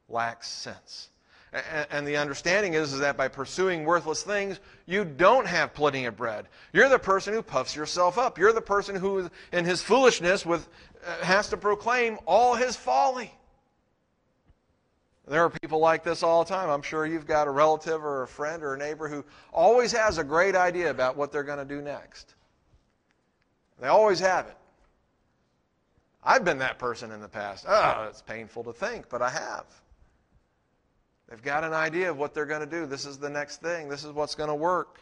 lacks 0.10 0.48
sense. 0.48 1.10
And 1.90 2.08
the 2.08 2.16
understanding 2.16 2.76
is, 2.76 2.94
is 2.94 3.00
that 3.00 3.18
by 3.18 3.28
pursuing 3.28 3.84
worthless 3.84 4.24
things, 4.24 4.62
you 4.86 5.04
don't 5.04 5.46
have 5.46 5.74
plenty 5.74 6.06
of 6.06 6.16
bread. 6.16 6.48
You're 6.72 6.88
the 6.88 6.98
person 6.98 7.34
who 7.34 7.42
puffs 7.42 7.76
yourself 7.76 8.18
up. 8.18 8.38
You're 8.38 8.54
the 8.54 8.62
person 8.62 8.96
who, 8.96 9.30
in 9.52 9.66
his 9.66 9.82
foolishness, 9.82 10.46
with, 10.46 10.70
uh, 11.06 11.26
has 11.26 11.50
to 11.50 11.58
proclaim 11.58 12.20
all 12.26 12.56
his 12.56 12.78
folly. 12.78 13.34
There 15.28 15.44
are 15.44 15.50
people 15.50 15.80
like 15.80 16.04
this 16.04 16.24
all 16.24 16.44
the 16.44 16.50
time. 16.50 16.70
I'm 16.70 16.82
sure 16.82 17.06
you've 17.06 17.28
got 17.28 17.48
a 17.48 17.52
relative 17.52 18.04
or 18.04 18.24
a 18.24 18.28
friend 18.28 18.64
or 18.64 18.74
a 18.74 18.78
neighbor 18.78 19.08
who 19.08 19.24
always 19.54 19.92
has 19.92 20.18
a 20.18 20.24
great 20.24 20.56
idea 20.56 20.90
about 20.90 21.16
what 21.16 21.32
they're 21.32 21.44
going 21.44 21.60
to 21.60 21.66
do 21.66 21.82
next. 21.82 22.34
They 23.80 23.88
always 23.88 24.20
have 24.20 24.48
it. 24.48 24.58
I've 26.24 26.46
been 26.46 26.60
that 26.60 26.78
person 26.78 27.12
in 27.12 27.22
the 27.22 27.28
past. 27.28 27.66
Oh, 27.68 28.06
it's 28.10 28.22
painful 28.22 28.64
to 28.66 28.74
think, 28.74 29.10
but 29.10 29.22
I 29.22 29.30
have. 29.30 29.66
They've 31.28 31.42
got 31.42 31.64
an 31.64 31.74
idea 31.74 32.10
of 32.10 32.18
what 32.18 32.34
they're 32.34 32.46
going 32.46 32.60
to 32.60 32.68
do. 32.68 32.86
This 32.86 33.06
is 33.06 33.18
the 33.18 33.30
next 33.30 33.62
thing. 33.62 33.90
This 33.90 34.04
is 34.04 34.12
what's 34.12 34.36
going 34.36 34.50
to 34.50 34.56
work. 34.56 35.00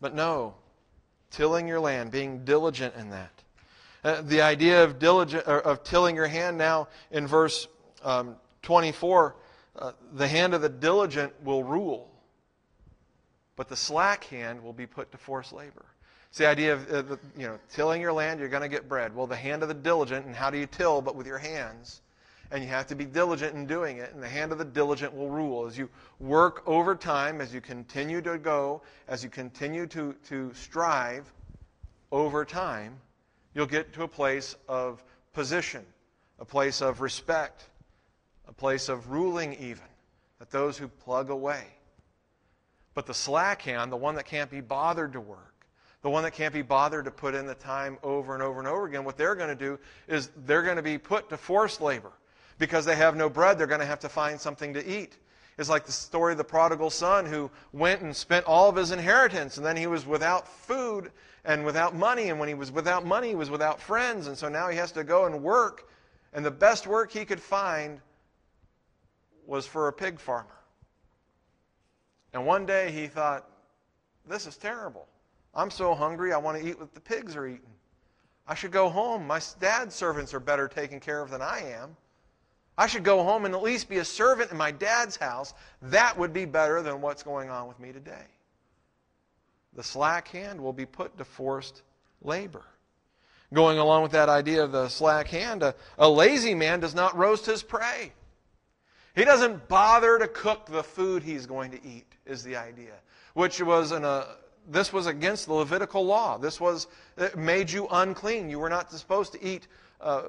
But 0.00 0.14
no, 0.14 0.54
tilling 1.30 1.66
your 1.66 1.80
land, 1.80 2.10
being 2.10 2.44
diligent 2.44 2.94
in 2.96 3.10
that. 3.10 3.30
Uh, 4.04 4.22
the 4.22 4.40
idea 4.40 4.82
of 4.82 4.98
diligent 4.98 5.44
of 5.44 5.84
tilling 5.84 6.16
your 6.16 6.26
hand 6.26 6.58
now 6.58 6.88
in 7.10 7.26
verse 7.26 7.68
um, 8.02 8.36
24, 8.62 9.36
uh, 9.76 9.92
the 10.14 10.28
hand 10.28 10.54
of 10.54 10.62
the 10.62 10.68
diligent 10.68 11.32
will 11.44 11.64
rule, 11.64 12.10
but 13.56 13.68
the 13.68 13.76
slack 13.76 14.24
hand 14.24 14.62
will 14.62 14.72
be 14.72 14.86
put 14.86 15.10
to 15.12 15.18
forced 15.18 15.52
labor. 15.52 15.84
It's 16.28 16.38
the 16.38 16.48
idea 16.48 16.72
of 16.72 16.90
uh, 16.90 17.02
the, 17.02 17.18
you 17.36 17.46
know 17.46 17.58
tilling 17.70 18.00
your 18.00 18.12
land, 18.12 18.40
you're 18.40 18.48
going 18.48 18.62
to 18.62 18.68
get 18.68 18.88
bread. 18.88 19.14
Well, 19.14 19.26
the 19.26 19.36
hand 19.36 19.62
of 19.62 19.68
the 19.68 19.74
diligent, 19.74 20.26
and 20.26 20.34
how 20.34 20.50
do 20.50 20.58
you 20.58 20.66
till 20.66 21.02
but 21.02 21.14
with 21.14 21.26
your 21.26 21.38
hands? 21.38 22.00
And 22.50 22.62
you 22.62 22.68
have 22.68 22.86
to 22.88 22.94
be 22.94 23.06
diligent 23.06 23.54
in 23.54 23.66
doing 23.66 23.98
it, 23.98 24.12
and 24.12 24.22
the 24.22 24.28
hand 24.28 24.52
of 24.52 24.58
the 24.58 24.64
diligent 24.64 25.14
will 25.14 25.30
rule. 25.30 25.66
As 25.66 25.76
you 25.76 25.88
work 26.20 26.62
over 26.66 26.94
time, 26.94 27.40
as 27.40 27.52
you 27.52 27.62
continue 27.62 28.20
to 28.22 28.36
go, 28.36 28.82
as 29.08 29.24
you 29.24 29.30
continue 29.30 29.86
to, 29.86 30.14
to 30.28 30.52
strive, 30.52 31.32
over 32.12 32.44
time, 32.44 32.94
you'll 33.54 33.66
get 33.66 33.92
to 33.94 34.02
a 34.02 34.08
place 34.08 34.54
of 34.68 35.02
position, 35.32 35.84
a 36.38 36.44
place 36.44 36.82
of 36.82 37.00
respect, 37.00 37.64
a 38.48 38.52
place 38.52 38.88
of 38.88 39.10
ruling, 39.10 39.54
even, 39.54 39.84
that 40.38 40.50
those 40.50 40.78
who 40.78 40.88
plug 40.88 41.30
away. 41.30 41.64
But 42.94 43.06
the 43.06 43.14
slack 43.14 43.62
hand, 43.62 43.90
the 43.90 43.96
one 43.96 44.16
that 44.16 44.26
can't 44.26 44.50
be 44.50 44.60
bothered 44.60 45.14
to 45.14 45.20
work, 45.20 45.66
the 46.02 46.10
one 46.10 46.24
that 46.24 46.32
can't 46.32 46.52
be 46.52 46.62
bothered 46.62 47.04
to 47.04 47.10
put 47.10 47.34
in 47.34 47.46
the 47.46 47.54
time 47.54 47.96
over 48.02 48.34
and 48.34 48.42
over 48.42 48.58
and 48.58 48.68
over 48.68 48.86
again, 48.86 49.04
what 49.04 49.16
they're 49.16 49.36
going 49.36 49.48
to 49.48 49.54
do 49.54 49.78
is 50.08 50.30
they're 50.44 50.62
going 50.62 50.76
to 50.76 50.82
be 50.82 50.98
put 50.98 51.28
to 51.30 51.36
forced 51.36 51.80
labor. 51.80 52.12
Because 52.58 52.84
they 52.84 52.96
have 52.96 53.16
no 53.16 53.30
bread, 53.30 53.58
they're 53.58 53.66
going 53.66 53.80
to 53.80 53.86
have 53.86 54.00
to 54.00 54.08
find 54.08 54.40
something 54.40 54.74
to 54.74 54.86
eat. 54.86 55.16
It's 55.58 55.68
like 55.68 55.86
the 55.86 55.92
story 55.92 56.32
of 56.32 56.38
the 56.38 56.44
prodigal 56.44 56.90
son 56.90 57.26
who 57.26 57.50
went 57.72 58.02
and 58.02 58.14
spent 58.14 58.46
all 58.46 58.68
of 58.68 58.76
his 58.76 58.90
inheritance, 58.90 59.56
and 59.56 59.66
then 59.66 59.76
he 59.76 59.86
was 59.86 60.06
without 60.06 60.48
food 60.48 61.12
and 61.44 61.64
without 61.64 61.94
money. 61.94 62.28
And 62.28 62.38
when 62.38 62.48
he 62.48 62.54
was 62.54 62.70
without 62.70 63.04
money, 63.04 63.28
he 63.28 63.34
was 63.34 63.50
without 63.50 63.80
friends. 63.80 64.26
And 64.26 64.36
so 64.36 64.48
now 64.48 64.68
he 64.68 64.76
has 64.76 64.92
to 64.92 65.04
go 65.04 65.26
and 65.26 65.42
work. 65.42 65.88
And 66.32 66.44
the 66.44 66.50
best 66.50 66.86
work 66.86 67.12
he 67.12 67.24
could 67.24 67.40
find 67.40 68.00
was 69.52 69.66
for 69.66 69.88
a 69.88 69.92
pig 69.92 70.18
farmer. 70.18 70.48
And 72.32 72.46
one 72.46 72.64
day 72.64 72.90
he 72.90 73.06
thought, 73.06 73.46
this 74.26 74.46
is 74.46 74.56
terrible. 74.56 75.06
I'm 75.54 75.70
so 75.70 75.94
hungry, 75.94 76.32
I 76.32 76.38
want 76.38 76.58
to 76.58 76.66
eat 76.66 76.80
what 76.80 76.94
the 76.94 77.00
pigs 77.00 77.36
are 77.36 77.46
eating. 77.46 77.74
I 78.48 78.54
should 78.54 78.72
go 78.72 78.88
home. 78.88 79.26
My 79.26 79.42
dad's 79.60 79.94
servants 79.94 80.32
are 80.32 80.40
better 80.40 80.68
taken 80.68 81.00
care 81.00 81.20
of 81.20 81.28
than 81.28 81.42
I 81.42 81.74
am. 81.78 81.94
I 82.78 82.86
should 82.86 83.04
go 83.04 83.22
home 83.22 83.44
and 83.44 83.54
at 83.54 83.62
least 83.62 83.90
be 83.90 83.98
a 83.98 84.06
servant 84.06 84.52
in 84.52 84.56
my 84.56 84.70
dad's 84.70 85.18
house. 85.18 85.52
That 85.82 86.18
would 86.18 86.32
be 86.32 86.46
better 86.46 86.80
than 86.80 87.02
what's 87.02 87.22
going 87.22 87.50
on 87.50 87.68
with 87.68 87.78
me 87.78 87.92
today. 87.92 88.24
The 89.74 89.82
slack 89.82 90.28
hand 90.28 90.62
will 90.62 90.72
be 90.72 90.86
put 90.86 91.18
to 91.18 91.26
forced 91.26 91.82
labor. 92.22 92.64
Going 93.52 93.78
along 93.78 94.02
with 94.02 94.12
that 94.12 94.30
idea 94.30 94.64
of 94.64 94.72
the 94.72 94.88
slack 94.88 95.28
hand, 95.28 95.62
a, 95.62 95.74
a 95.98 96.08
lazy 96.08 96.54
man 96.54 96.80
does 96.80 96.94
not 96.94 97.14
roast 97.18 97.44
his 97.44 97.62
prey. 97.62 98.14
He 99.14 99.24
doesn't 99.24 99.68
bother 99.68 100.18
to 100.18 100.28
cook 100.28 100.66
the 100.66 100.82
food 100.82 101.22
he's 101.22 101.46
going 101.46 101.70
to 101.72 101.86
eat, 101.86 102.06
is 102.24 102.42
the 102.42 102.56
idea. 102.56 102.94
Which 103.34 103.60
was 103.60 103.92
an, 103.92 104.04
uh, 104.04 104.24
this 104.68 104.92
was 104.92 105.06
against 105.06 105.46
the 105.46 105.54
Levitical 105.54 106.04
law. 106.04 106.38
This 106.38 106.60
was, 106.60 106.86
it 107.18 107.36
made 107.36 107.70
you 107.70 107.88
unclean. 107.90 108.48
You 108.48 108.58
were 108.58 108.70
not 108.70 108.90
supposed 108.90 109.32
to 109.32 109.44
eat 109.44 109.66
uh, 110.00 110.22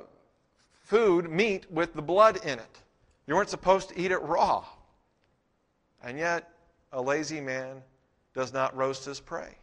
food, 0.82 1.30
meat, 1.30 1.66
with 1.72 1.94
the 1.94 2.02
blood 2.02 2.38
in 2.46 2.60
it. 2.60 2.82
You 3.28 3.36
weren't 3.36 3.50
supposed 3.50 3.90
to 3.90 4.00
eat 4.00 4.12
it 4.12 4.22
raw. 4.22 4.66
And 6.04 6.18
yet, 6.18 6.50
a 6.92 7.02
lazy 7.02 7.40
man 7.40 7.82
does 8.34 8.52
not 8.52 8.76
roast 8.76 9.06
his 9.06 9.20
prey. 9.20 9.56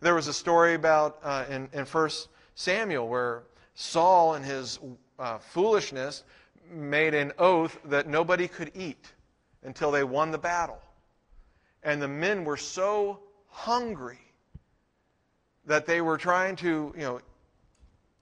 There 0.00 0.14
was 0.14 0.28
a 0.28 0.32
story 0.32 0.74
about 0.74 1.18
uh, 1.22 1.44
in, 1.50 1.68
in 1.72 1.84
1 1.84 2.10
Samuel 2.54 3.08
where 3.08 3.42
Saul, 3.74 4.34
in 4.34 4.42
his 4.42 4.78
uh, 5.18 5.38
foolishness, 5.38 6.24
made 6.70 7.14
an 7.14 7.32
oath 7.38 7.78
that 7.84 8.06
nobody 8.06 8.48
could 8.48 8.70
eat 8.74 9.12
until 9.62 9.90
they 9.90 10.04
won 10.04 10.30
the 10.30 10.38
battle. 10.38 10.80
And 11.82 12.00
the 12.00 12.08
men 12.08 12.44
were 12.44 12.56
so 12.56 13.20
hungry 13.48 14.20
that 15.66 15.86
they 15.86 16.00
were 16.00 16.16
trying 16.16 16.56
to, 16.56 16.92
you 16.96 17.02
know, 17.02 17.20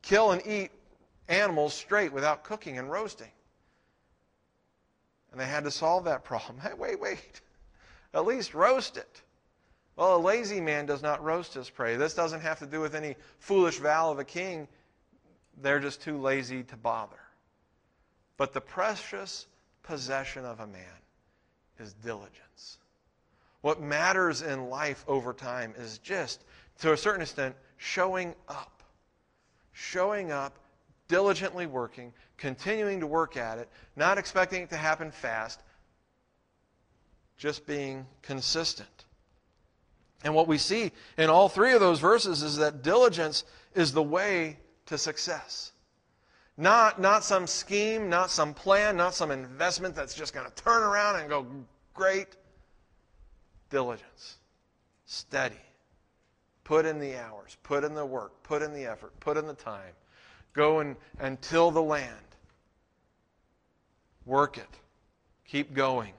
kill 0.03 0.33
and 0.33 0.47
eat 0.47 0.71
animals 1.29 1.75
straight 1.75 2.13
without 2.13 2.45
cooking 2.45 2.79
and 2.79 2.91
roasting. 2.91 3.31
And 5.33 5.41
they 5.41 5.47
had 5.47 5.65
to 5.65 5.71
solve 5.71 6.05
that 6.05 6.25
problem. 6.25 6.59
Hey, 6.59 6.73
wait, 6.77 7.01
wait. 7.01 7.41
At 8.15 8.27
least 8.27 8.55
roast 8.55 8.97
it. 8.97 9.23
Well, 9.97 10.17
a 10.17 10.19
lazy 10.19 10.61
man 10.61 10.87
does 10.87 11.03
not 11.03 11.23
roast 11.25 11.55
his 11.55 11.69
prey. 11.69 11.97
This 11.97 12.15
doesn't 12.15 12.41
have 12.41 12.61
to 12.61 12.67
do 12.67 12.81
with 12.81 12.95
any 12.95 13.17
foolish 13.41 13.79
vow 13.79 14.13
of 14.13 14.19
a 14.19 14.25
king. 14.25 14.69
They're 15.61 15.81
just 15.81 16.01
too 16.01 16.19
lazy 16.19 16.63
to 16.65 16.77
bother. 16.77 17.19
But 18.39 18.55
the 18.55 18.61
precious 18.63 19.47
possession 19.83 20.47
of 20.47 20.61
a 20.61 20.67
man 20.67 20.85
is 21.79 21.93
diligence. 21.93 22.79
What 23.61 23.83
matters 23.83 24.41
in 24.41 24.71
life 24.71 25.05
over 25.07 25.35
time 25.35 25.75
is 25.77 25.99
just, 25.99 26.45
to 26.79 26.93
a 26.93 26.97
certain 26.97 27.21
extent, 27.21 27.57
showing 27.77 28.35
up. 28.49 28.83
Showing 29.73 30.33
up, 30.33 30.59
diligently 31.09 31.67
working, 31.67 32.13
continuing 32.37 33.01
to 33.01 33.07
work 33.07 33.37
at 33.37 33.59
it, 33.59 33.69
not 33.97 34.19
expecting 34.19 34.63
it 34.63 34.71
to 34.71 34.77
happen 34.77 35.11
fast, 35.11 35.61
just 37.37 37.67
being 37.67 38.07
consistent. 38.23 39.05
And 40.23 40.35
what 40.35 40.49
we 40.49 40.59
see 40.59 40.93
in 41.17 41.31
all 41.31 41.49
three 41.49 41.73
of 41.73 41.81
those 41.81 42.01
verses 42.01 42.43
is 42.43 42.57
that 42.57 42.83
diligence 42.83 43.45
is 43.75 43.93
the 43.93 44.03
way 44.03 44.59
to 44.87 44.99
success. 44.99 45.73
Not, 46.61 47.01
not 47.01 47.23
some 47.23 47.47
scheme, 47.47 48.11
not 48.11 48.33
some 48.33 48.53
plan, 48.53 48.97
not 48.97 49.15
some 49.15 49.31
investment 49.31 49.95
that's 49.95 50.13
just 50.13 50.35
going 50.35 50.45
to 50.45 50.53
turn 50.63 50.83
around 50.83 51.21
and 51.21 51.29
go 51.29 51.47
great. 51.95 52.27
Diligence. 53.71 54.39
Steady. 55.07 55.55
Put 56.65 56.85
in 56.85 56.99
the 56.99 57.17
hours, 57.17 57.57
put 57.63 57.85
in 57.85 57.95
the 57.95 58.05
work, 58.05 58.43
put 58.43 58.61
in 58.61 58.75
the 58.75 58.85
effort, 58.85 59.19
put 59.21 59.37
in 59.37 59.47
the 59.47 59.55
time. 59.55 59.93
Go 60.53 60.81
and, 60.81 60.97
and 61.21 61.41
till 61.41 61.71
the 61.71 61.81
land. 61.81 62.13
Work 64.27 64.59
it. 64.59 64.69
Keep 65.47 65.73
going. 65.73 66.13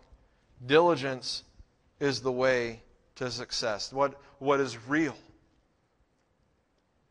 Diligence 0.66 1.44
is 2.00 2.22
the 2.22 2.32
way 2.32 2.82
to 3.16 3.30
success, 3.30 3.92
what, 3.92 4.20
what 4.40 4.62
is 4.62 4.78
real. 4.88 5.16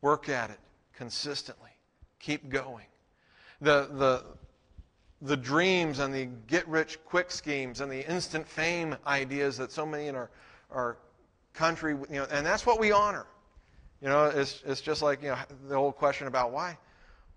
Work 0.00 0.30
at 0.30 0.50
it 0.50 0.58
consistently. 0.94 1.70
Keep 2.18 2.48
going. 2.48 2.86
The, 3.60 3.88
the, 3.92 4.24
the 5.22 5.36
dreams 5.36 5.98
and 5.98 6.14
the 6.14 6.26
get 6.46 6.66
rich 6.68 6.98
quick 7.04 7.30
schemes 7.30 7.80
and 7.80 7.90
the 7.90 8.08
instant 8.08 8.46
fame 8.46 8.96
ideas 9.06 9.56
that 9.58 9.72
so 9.72 9.84
many 9.84 10.06
in 10.06 10.14
our, 10.14 10.30
our 10.70 10.98
country, 11.54 11.92
you 11.92 12.16
know, 12.16 12.26
and 12.30 12.46
that's 12.46 12.64
what 12.64 12.78
we 12.78 12.92
honor. 12.92 13.26
You 14.00 14.08
know, 14.08 14.26
it's, 14.26 14.62
it's 14.64 14.80
just 14.80 15.02
like 15.02 15.22
you 15.22 15.30
know, 15.30 15.38
the 15.68 15.74
old 15.74 15.96
question 15.96 16.28
about 16.28 16.52
why, 16.52 16.78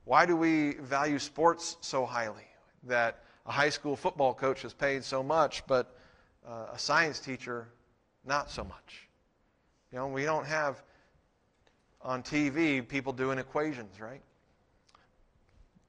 why 0.06 0.26
do 0.26 0.36
we 0.36 0.74
value 0.76 1.18
sports 1.18 1.78
so 1.82 2.06
highly? 2.06 2.46
That 2.84 3.24
a 3.46 3.52
high 3.52 3.70
school 3.70 3.96
football 3.96 4.34
coach 4.34 4.64
is 4.64 4.74
paid 4.74 5.04
so 5.04 5.24
much, 5.24 5.66
but 5.68 5.96
uh, 6.48 6.68
a 6.74 6.80
science 6.80 7.20
teacher 7.20 7.68
not 8.26 8.50
so 8.50 8.64
much. 8.64 9.08
You 9.92 9.98
know, 10.00 10.08
we 10.08 10.24
don't 10.24 10.46
have 10.46 10.84
on 12.02 12.24
TV 12.24 12.88
people 12.88 13.14
doing 13.14 13.40
equations, 13.40 14.00
right? 14.00 14.22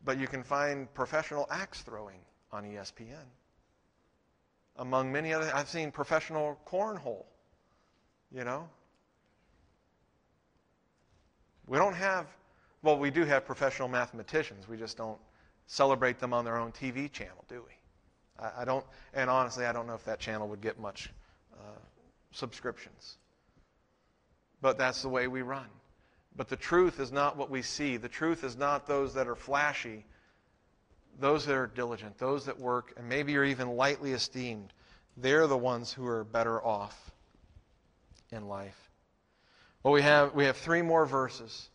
But 0.05 0.19
you 0.19 0.27
can 0.27 0.43
find 0.43 0.93
professional 0.95 1.47
axe 1.51 1.83
throwing 1.83 2.19
on 2.51 2.65
ESPN. 2.65 3.27
Among 4.77 5.13
many 5.13 5.33
other, 5.33 5.51
I've 5.55 5.69
seen 5.69 5.91
professional 5.93 6.59
cornhole, 6.67 7.25
you 8.31 8.45
know. 8.45 8.69
We 11.67 11.79
don't 11.79 11.95
have, 11.95 12.27
well, 12.83 12.99
we 12.99 13.11
do 13.11 13.25
have 13.25 13.45
professional 13.45 13.89
mathematicians. 13.89 14.67
We 14.69 14.77
just 14.77 14.97
don't 14.97 15.19
celebrate 15.67 16.19
them 16.19 16.33
on 16.33 16.45
their 16.45 16.57
own 16.57 16.73
TV 16.73 17.11
channel, 17.11 17.45
do 17.49 17.63
we? 17.67 18.45
I, 18.45 18.63
I 18.63 18.65
don't, 18.65 18.85
and 19.15 19.31
honestly, 19.31 19.65
I 19.67 19.73
don't 19.73 19.87
know 19.87 19.95
if 19.95 20.05
that 20.05 20.19
channel 20.19 20.49
would 20.49 20.61
get 20.61 20.81
much 20.81 21.11
uh, 21.55 21.79
subscriptions. 22.33 23.17
But 24.61 24.79
that's 24.79 25.03
the 25.03 25.09
way 25.09 25.29
we 25.29 25.43
run. 25.43 25.67
But 26.37 26.49
the 26.49 26.57
truth 26.57 26.99
is 26.99 27.13
not 27.13 27.37
what 27.37 27.51
we 27.51 27.63
see. 27.63 27.97
The 27.97 28.09
truth 28.09 28.43
is 28.45 28.57
not 28.57 28.87
those 28.87 29.13
that 29.15 29.29
are 29.29 29.37
flashy, 29.37 30.05
those 31.21 31.45
that 31.47 31.55
are 31.55 31.67
diligent, 31.67 32.19
those 32.19 32.47
that 32.47 32.59
work, 32.59 32.95
and 32.97 33.09
maybe 33.09 33.33
you're 33.33 33.45
even 33.45 33.77
lightly 33.77 34.13
esteemed. 34.13 34.73
They're 35.17 35.47
the 35.47 35.59
ones 35.59 35.93
who 35.93 36.07
are 36.07 36.25
better 36.25 36.65
off 36.65 37.11
in 38.31 38.49
life. 38.49 38.91
Well, 39.83 39.93
we 39.93 40.03
have, 40.03 40.35
we 40.35 40.45
have 40.47 40.57
three 40.57 40.81
more 40.81 41.05
verses. 41.05 41.69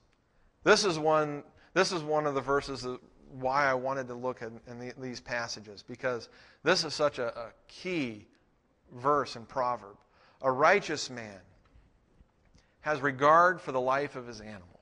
This 0.63 0.85
is 0.85 0.97
one, 0.97 1.43
this 1.73 1.91
is 1.91 2.01
one 2.01 2.25
of 2.25 2.33
the 2.33 2.41
verses 2.41 2.81
that, 2.81 2.99
why 3.39 3.69
I 3.69 3.73
wanted 3.73 4.07
to 4.07 4.13
look 4.13 4.41
at 4.41 4.51
in 4.67 4.79
the, 4.79 4.93
these 4.97 5.19
passages, 5.19 5.83
because 5.87 6.29
this 6.63 6.83
is 6.83 6.93
such 6.93 7.19
a, 7.19 7.27
a 7.37 7.51
key 7.67 8.25
verse 8.95 9.35
in 9.35 9.45
Proverb. 9.45 9.97
A 10.41 10.51
righteous 10.51 11.09
man 11.09 11.39
has 12.87 13.01
regard 13.01 13.59
for 13.59 13.73
the 13.73 13.81
life 13.81 14.15
of 14.15 14.25
his 14.25 14.39
animal. 14.39 14.79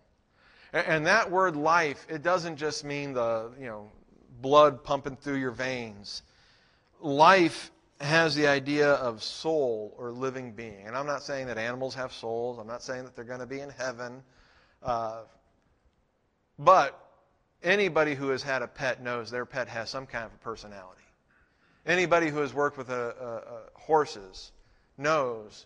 And 0.73 1.07
that 1.07 1.31
word 1.31 1.55
life, 1.55 2.05
it 2.07 2.21
doesn't 2.21 2.55
just 2.55 2.83
mean 2.83 3.13
the, 3.13 3.49
you 3.59 3.65
know, 3.65 3.89
blood 4.41 4.83
pumping 4.83 5.15
through 5.15 5.37
your 5.37 5.49
veins. 5.49 6.21
Life 7.01 7.71
has 7.99 8.35
the 8.35 8.45
idea 8.45 8.91
of 8.91 9.23
soul 9.23 9.95
or 9.97 10.11
living 10.11 10.51
being. 10.51 10.85
And 10.85 10.95
I'm 10.95 11.07
not 11.07 11.23
saying 11.23 11.47
that 11.47 11.57
animals 11.57 11.95
have 11.95 12.13
souls. 12.13 12.59
I'm 12.59 12.67
not 12.67 12.83
saying 12.83 13.05
that 13.05 13.15
they're 13.15 13.25
going 13.25 13.39
to 13.39 13.47
be 13.47 13.61
in 13.61 13.71
heaven. 13.71 14.21
Uh, 14.83 15.21
but 16.59 17.09
anybody 17.63 18.13
who 18.13 18.29
has 18.29 18.43
had 18.43 18.61
a 18.61 18.67
pet 18.67 19.01
knows 19.01 19.31
their 19.31 19.47
pet 19.47 19.67
has 19.67 19.89
some 19.89 20.05
kind 20.05 20.25
of 20.25 20.31
a 20.31 20.37
personality. 20.43 21.01
Anybody 21.87 22.29
who 22.29 22.37
has 22.41 22.53
worked 22.53 22.77
with 22.77 22.89
a, 22.91 23.15
a, 23.19 23.79
a 23.79 23.79
horses 23.79 24.51
knows 24.95 25.65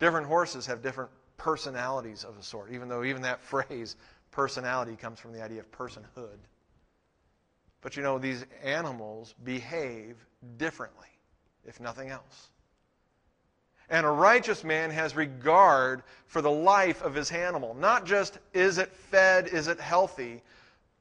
different 0.00 0.26
horses 0.26 0.66
have 0.66 0.82
different 0.82 1.10
personalities 1.36 2.24
of 2.24 2.36
a 2.38 2.42
sort, 2.42 2.70
even 2.72 2.88
though 2.88 3.04
even 3.04 3.22
that 3.22 3.40
phrase, 3.52 3.96
personality, 4.30 4.96
comes 4.96 5.18
from 5.18 5.32
the 5.32 5.42
idea 5.42 5.60
of 5.60 5.70
personhood. 5.70 6.38
But 7.80 7.96
you 7.96 8.02
know, 8.02 8.18
these 8.18 8.44
animals 8.62 9.34
behave 9.44 10.16
differently, 10.56 11.08
if 11.64 11.80
nothing 11.80 12.08
else. 12.10 12.48
And 13.88 14.04
a 14.04 14.10
righteous 14.10 14.64
man 14.64 14.90
has 14.90 15.14
regard 15.14 16.02
for 16.26 16.42
the 16.42 16.50
life 16.50 17.02
of 17.02 17.14
his 17.14 17.30
animal. 17.30 17.74
Not 17.74 18.04
just 18.04 18.38
is 18.52 18.78
it 18.78 18.92
fed, 18.92 19.46
is 19.46 19.68
it 19.68 19.78
healthy, 19.78 20.42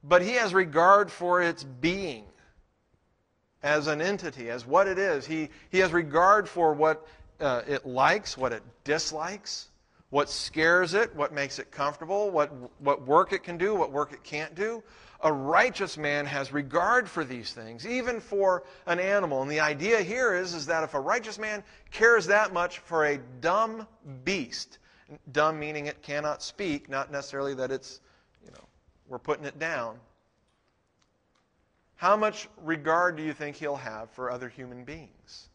but 0.04 0.22
he 0.22 0.34
has 0.34 0.54
regard 0.54 1.12
for 1.12 1.42
its 1.42 1.64
being 1.64 2.26
as 3.64 3.88
an 3.88 4.02
entity, 4.02 4.52
as 4.52 4.68
what 4.68 4.88
it 4.88 5.00
is. 5.00 5.26
He, 5.26 5.50
he 5.72 5.80
has 5.80 5.92
regard 5.92 6.48
for 6.48 6.74
what 6.74 7.08
uh, 7.40 7.64
it 7.68 7.88
likes, 7.88 8.38
what 8.38 8.54
it 8.54 8.62
dislikes, 8.84 9.70
what 10.16 10.30
scares 10.30 10.94
it, 10.94 11.14
what 11.14 11.34
makes 11.34 11.60
it 11.60 11.72
comfortable, 11.72 12.32
what, 12.32 12.50
what 12.80 13.06
work 13.06 13.34
it 13.34 13.44
can 13.44 13.58
do, 13.58 13.76
what 13.76 13.92
work 13.92 14.14
it 14.14 14.24
can't 14.24 14.56
do. 14.56 14.82
A 15.24 15.34
righteous 15.34 15.98
man 15.98 16.26
has 16.26 16.54
regard 16.54 17.10
for 17.10 17.26
these 17.26 17.52
things, 17.52 17.86
even 17.86 18.22
for 18.22 18.64
an 18.86 18.98
animal. 18.98 19.42
And 19.42 19.52
the 19.52 19.60
idea 19.60 20.00
here 20.00 20.34
is, 20.34 20.54
is 20.54 20.66
that 20.68 20.86
if 20.86 20.94
a 20.94 21.00
righteous 21.02 21.38
man 21.38 21.66
cares 21.92 22.26
that 22.28 22.54
much 22.54 22.80
for 22.80 23.08
a 23.08 23.18
dumb 23.42 23.86
beast, 24.24 24.78
dumb 25.34 25.60
meaning 25.60 25.88
it 25.88 26.02
cannot 26.02 26.42
speak, 26.42 26.88
not 26.88 27.12
necessarily 27.12 27.54
that 27.54 27.70
it's, 27.70 28.00
you 28.46 28.52
know, 28.52 28.64
we're 29.10 29.20
putting 29.20 29.44
it 29.44 29.60
down, 29.60 30.00
how 31.98 32.16
much 32.16 32.48
regard 32.64 33.18
do 33.18 33.24
you 33.24 33.34
think 33.34 33.58
he'll 33.58 33.76
have 33.76 34.10
for 34.12 34.32
other 34.32 34.48
human 34.48 34.86
beings? 34.86 35.50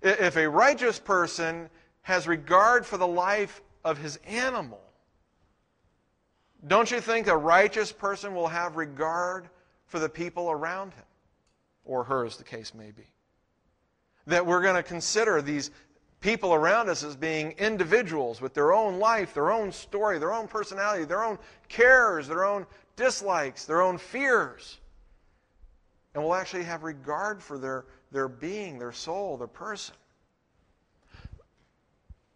If 0.00 0.38
a 0.38 0.48
righteous 0.48 0.98
person 0.98 1.68
has 2.02 2.26
regard 2.26 2.86
for 2.86 2.96
the 2.96 3.06
life 3.06 3.62
of 3.84 3.98
his 3.98 4.18
animal, 4.26 4.80
don't 6.66 6.90
you 6.90 7.00
think 7.00 7.26
a 7.26 7.36
righteous 7.36 7.92
person 7.92 8.34
will 8.34 8.48
have 8.48 8.76
regard 8.76 9.48
for 9.86 9.98
the 9.98 10.08
people 10.08 10.50
around 10.50 10.92
him? 10.92 11.04
Or 11.84 12.04
her, 12.04 12.26
as 12.26 12.36
the 12.36 12.44
case 12.44 12.74
may 12.74 12.90
be. 12.90 13.06
That 14.26 14.44
we're 14.44 14.62
going 14.62 14.76
to 14.76 14.82
consider 14.82 15.40
these 15.40 15.70
people 16.20 16.52
around 16.52 16.90
us 16.90 17.02
as 17.02 17.16
being 17.16 17.52
individuals 17.52 18.40
with 18.40 18.52
their 18.52 18.72
own 18.72 18.98
life, 18.98 19.32
their 19.32 19.50
own 19.50 19.72
story, 19.72 20.18
their 20.18 20.34
own 20.34 20.46
personality, 20.46 21.04
their 21.04 21.24
own 21.24 21.38
cares, 21.68 22.28
their 22.28 22.44
own 22.44 22.66
dislikes, 22.96 23.64
their 23.64 23.80
own 23.80 23.96
fears. 23.96 24.78
And 26.14 26.22
we'll 26.22 26.34
actually 26.34 26.64
have 26.64 26.82
regard 26.82 27.42
for 27.42 27.58
their, 27.58 27.86
their 28.12 28.28
being, 28.28 28.78
their 28.78 28.92
soul, 28.92 29.38
their 29.38 29.46
person. 29.46 29.94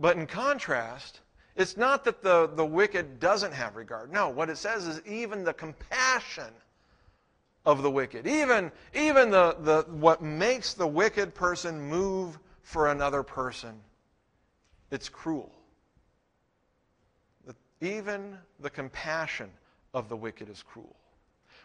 But 0.05 0.19
in 0.19 0.27
contrast, 0.27 1.21
it's 1.57 1.79
not 1.79 2.05
that 2.05 2.23
the, 2.23 2.47
the 2.47 2.67
wicked 2.67 3.21
doesn't 3.21 3.53
have 3.53 3.75
regard. 3.75 4.13
No, 4.13 4.29
what 4.29 4.51
it 4.51 4.59
says 4.59 4.87
is 4.87 5.01
even 5.07 5.45
the 5.45 5.55
compassion 5.55 6.53
of 7.65 7.83
the 7.83 7.91
wicked, 7.91 8.27
even, 8.27 8.71
even 8.95 9.31
the, 9.31 9.57
the, 9.61 9.87
what 9.89 10.21
makes 10.21 10.75
the 10.75 10.87
wicked 10.87 11.35
person 11.35 11.81
move 11.81 12.39
for 12.61 12.91
another 12.91 13.23
person, 13.23 13.81
it's 14.91 15.09
cruel. 15.09 15.51
Even 17.81 18.37
the 18.61 18.69
compassion 18.69 19.49
of 19.95 20.11
the 20.11 20.17
wicked 20.19 20.51
is 20.51 20.63
cruel. 20.63 20.97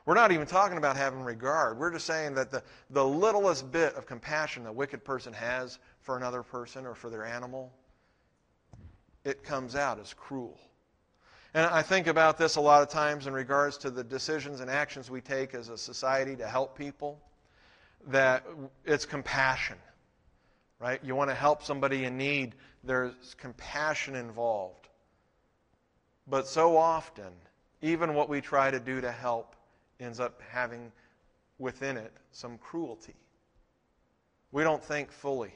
We're 0.06 0.16
not 0.16 0.32
even 0.32 0.48
talking 0.48 0.78
about 0.78 0.96
having 0.96 1.20
regard. 1.20 1.78
We're 1.78 1.92
just 1.92 2.06
saying 2.06 2.36
that 2.36 2.52
the, 2.52 2.64
the 2.92 3.06
littlest 3.06 3.70
bit 3.70 3.96
of 3.96 4.06
compassion 4.06 4.64
the 4.64 4.72
wicked 4.72 5.04
person 5.04 5.34
has 5.34 5.78
for 6.00 6.16
another 6.16 6.42
person 6.42 6.86
or 6.86 6.96
for 6.96 7.10
their 7.10 7.26
animal 7.26 7.74
it 9.24 9.44
comes 9.44 9.76
out 9.76 10.00
as 10.00 10.14
cruel. 10.14 10.58
And 11.54 11.66
I 11.66 11.82
think 11.82 12.08
about 12.08 12.38
this 12.38 12.58
a 12.58 12.62
lot 12.62 12.84
of 12.84 12.90
times 12.90 13.26
in 13.26 13.34
regards 13.34 13.78
to 13.80 13.90
the 13.90 14.04
decisions 14.04 14.60
and 14.60 14.70
actions 14.70 15.10
we 15.10 15.22
take 15.22 15.56
as 15.56 15.70
a 15.70 15.78
society 15.78 16.36
to 16.36 16.48
help 16.48 16.78
people, 16.78 17.20
that 18.08 18.46
it's 18.86 19.06
compassion, 19.06 19.78
right? 20.80 21.00
You 21.04 21.16
want 21.16 21.32
to 21.32 21.36
help 21.36 21.64
somebody 21.64 22.06
in 22.06 22.18
need, 22.18 22.56
there's 22.84 23.36
compassion 23.38 24.16
involved. 24.16 24.88
But 26.28 26.48
so 26.48 26.78
often, 26.78 27.34
even 27.82 28.14
what 28.14 28.30
we 28.30 28.42
try 28.42 28.70
to 28.70 28.80
do 28.80 29.02
to 29.02 29.12
help 29.12 29.56
ends 30.00 30.20
up 30.20 30.42
having 30.50 30.92
within 31.58 31.98
it 31.98 32.14
some 32.32 32.58
cruelty. 32.60 33.16
We 34.52 34.64
don't 34.64 34.84
think 34.84 35.12
fully 35.12 35.54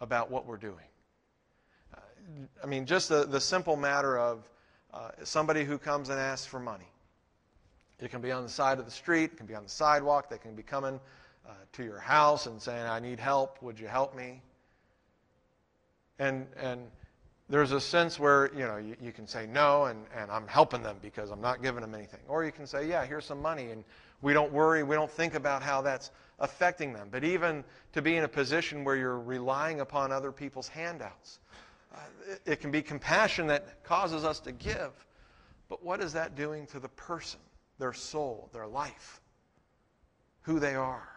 about 0.00 0.30
what 0.30 0.46
we're 0.46 0.56
doing. 0.56 0.84
I 2.62 2.66
mean, 2.66 2.86
just 2.86 3.08
the, 3.08 3.24
the 3.24 3.40
simple 3.40 3.76
matter 3.76 4.18
of 4.18 4.48
uh, 4.92 5.10
somebody 5.24 5.64
who 5.64 5.78
comes 5.78 6.08
and 6.08 6.18
asks 6.18 6.46
for 6.46 6.60
money. 6.60 6.88
It 7.98 8.10
can 8.10 8.20
be 8.20 8.32
on 8.32 8.42
the 8.42 8.48
side 8.48 8.78
of 8.78 8.84
the 8.84 8.90
street, 8.90 9.32
it 9.32 9.36
can 9.36 9.46
be 9.46 9.54
on 9.54 9.62
the 9.62 9.70
sidewalk, 9.70 10.28
they 10.28 10.38
can 10.38 10.54
be 10.54 10.62
coming 10.62 11.00
uh, 11.46 11.52
to 11.72 11.84
your 11.84 11.98
house 11.98 12.46
and 12.46 12.60
saying, 12.60 12.86
I 12.86 13.00
need 13.00 13.18
help, 13.18 13.62
would 13.62 13.78
you 13.78 13.86
help 13.86 14.14
me? 14.14 14.42
And, 16.18 16.46
and 16.60 16.82
there's 17.48 17.72
a 17.72 17.80
sense 17.80 18.18
where, 18.18 18.50
you 18.54 18.66
know, 18.66 18.76
you, 18.76 18.96
you 19.00 19.12
can 19.12 19.26
say 19.26 19.46
no 19.46 19.84
and, 19.84 20.04
and 20.16 20.30
I'm 20.30 20.46
helping 20.46 20.82
them 20.82 20.96
because 21.00 21.30
I'm 21.30 21.40
not 21.40 21.62
giving 21.62 21.80
them 21.80 21.94
anything. 21.94 22.20
Or 22.28 22.44
you 22.44 22.52
can 22.52 22.66
say, 22.66 22.88
yeah, 22.88 23.04
here's 23.06 23.24
some 23.24 23.40
money 23.40 23.70
and 23.70 23.84
we 24.22 24.32
don't 24.32 24.52
worry, 24.52 24.82
we 24.82 24.96
don't 24.96 25.10
think 25.10 25.34
about 25.34 25.62
how 25.62 25.82
that's 25.82 26.10
affecting 26.38 26.92
them. 26.92 27.08
But 27.10 27.22
even 27.24 27.64
to 27.92 28.02
be 28.02 28.16
in 28.16 28.24
a 28.24 28.28
position 28.28 28.84
where 28.84 28.96
you're 28.96 29.20
relying 29.20 29.80
upon 29.80 30.10
other 30.10 30.32
people's 30.32 30.68
handouts, 30.68 31.38
it 32.44 32.60
can 32.60 32.70
be 32.70 32.82
compassion 32.82 33.46
that 33.48 33.82
causes 33.84 34.24
us 34.24 34.40
to 34.40 34.52
give. 34.52 34.92
But 35.68 35.84
what 35.84 36.00
is 36.00 36.12
that 36.12 36.34
doing 36.34 36.66
to 36.68 36.78
the 36.78 36.88
person, 36.88 37.40
their 37.78 37.92
soul, 37.92 38.50
their 38.52 38.66
life, 38.66 39.20
who 40.42 40.58
they 40.58 40.74
are? 40.74 41.08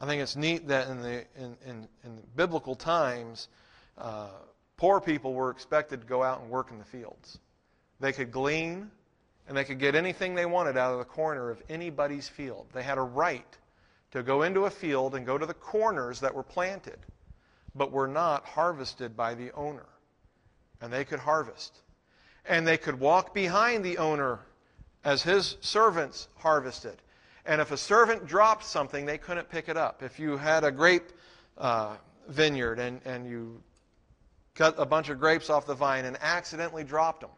I 0.00 0.06
think 0.06 0.20
it's 0.20 0.36
neat 0.36 0.66
that 0.68 0.88
in 0.88 1.00
the 1.00 1.24
in, 1.36 1.56
in, 1.64 1.88
in 2.04 2.18
biblical 2.34 2.74
times, 2.74 3.48
uh, 3.96 4.30
poor 4.76 5.00
people 5.00 5.32
were 5.32 5.50
expected 5.50 6.00
to 6.00 6.06
go 6.06 6.24
out 6.24 6.40
and 6.40 6.50
work 6.50 6.72
in 6.72 6.78
the 6.78 6.84
fields. 6.84 7.38
They 8.00 8.12
could 8.12 8.32
glean, 8.32 8.90
and 9.46 9.56
they 9.56 9.62
could 9.62 9.78
get 9.78 9.94
anything 9.94 10.34
they 10.34 10.44
wanted 10.44 10.76
out 10.76 10.92
of 10.92 10.98
the 10.98 11.04
corner 11.04 11.50
of 11.50 11.62
anybody's 11.68 12.28
field. 12.28 12.66
They 12.72 12.82
had 12.82 12.98
a 12.98 13.02
right 13.02 13.46
to 14.12 14.22
go 14.22 14.42
into 14.42 14.66
a 14.66 14.70
field 14.70 15.14
and 15.14 15.26
go 15.26 15.38
to 15.38 15.46
the 15.46 15.54
corners 15.54 16.20
that 16.20 16.34
were 16.34 16.42
planted, 16.42 16.98
but 17.74 17.90
were 17.90 18.06
not 18.06 18.44
harvested 18.44 19.16
by 19.16 19.34
the 19.34 19.50
owner. 19.52 19.86
And 20.80 20.92
they 20.92 21.04
could 21.04 21.18
harvest. 21.18 21.78
And 22.44 22.66
they 22.66 22.76
could 22.76 23.00
walk 23.00 23.34
behind 23.34 23.84
the 23.84 23.98
owner 23.98 24.40
as 25.04 25.22
his 25.22 25.56
servants 25.60 26.28
harvested. 26.36 26.96
And 27.46 27.60
if 27.60 27.72
a 27.72 27.76
servant 27.76 28.26
dropped 28.26 28.64
something, 28.64 29.06
they 29.06 29.18
couldn't 29.18 29.48
pick 29.48 29.68
it 29.68 29.76
up. 29.76 30.02
If 30.02 30.20
you 30.20 30.36
had 30.36 30.62
a 30.62 30.70
grape 30.70 31.10
uh, 31.58 31.96
vineyard 32.28 32.78
and, 32.78 33.00
and 33.04 33.26
you 33.26 33.62
cut 34.54 34.74
a 34.78 34.86
bunch 34.86 35.08
of 35.08 35.18
grapes 35.18 35.50
off 35.50 35.66
the 35.66 35.74
vine 35.74 36.04
and 36.04 36.16
accidentally 36.20 36.84
dropped 36.84 37.22
them, 37.22 37.30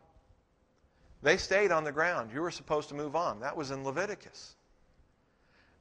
they 1.22 1.36
stayed 1.36 1.70
on 1.70 1.84
the 1.84 1.92
ground. 1.92 2.30
You 2.34 2.42
were 2.42 2.50
supposed 2.50 2.88
to 2.90 2.94
move 2.94 3.16
on. 3.16 3.40
That 3.40 3.56
was 3.56 3.70
in 3.70 3.84
Leviticus. 3.84 4.56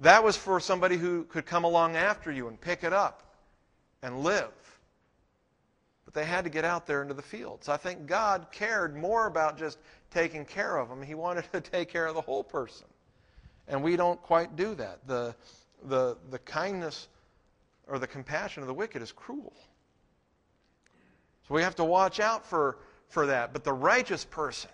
That 0.03 0.21
was 0.21 0.35
for 0.35 0.59
somebody 0.59 0.97
who 0.97 1.23
could 1.23 1.45
come 1.45 1.63
along 1.63 1.95
after 1.95 2.29
you 2.29 2.49
and 2.49 2.59
pick 2.59 2.83
it 2.83 2.91
up 2.91 3.23
and 4.01 4.19
live. 4.19 4.51
But 6.03 6.13
they 6.13 6.25
had 6.25 6.43
to 6.43 6.49
get 6.49 6.65
out 6.65 6.85
there 6.85 7.01
into 7.01 7.13
the 7.13 7.21
fields. 7.21 7.69
I 7.69 7.77
think 7.77 8.05
God 8.05 8.47
cared 8.51 8.97
more 8.97 9.27
about 9.27 9.57
just 9.57 9.77
taking 10.11 10.43
care 10.43 10.75
of 10.75 10.89
them. 10.89 11.01
He 11.01 11.15
wanted 11.15 11.45
to 11.53 11.61
take 11.71 11.87
care 11.87 12.05
of 12.05 12.15
the 12.15 12.21
whole 12.21 12.43
person. 12.43 12.85
And 13.69 13.81
we 13.81 13.95
don't 13.95 14.21
quite 14.21 14.57
do 14.57 14.75
that. 14.75 15.07
The, 15.07 15.33
the, 15.85 16.17
the 16.31 16.39
kindness 16.39 17.07
or 17.87 17.97
the 17.97 18.07
compassion 18.07 18.61
of 18.61 18.67
the 18.67 18.73
wicked 18.73 19.01
is 19.01 19.13
cruel. 19.13 19.53
So 21.47 21.55
we 21.55 21.61
have 21.61 21.75
to 21.77 21.85
watch 21.85 22.19
out 22.19 22.45
for, 22.45 22.77
for 23.07 23.27
that. 23.27 23.53
But 23.53 23.63
the 23.63 23.71
righteous 23.71 24.25
person, 24.25 24.69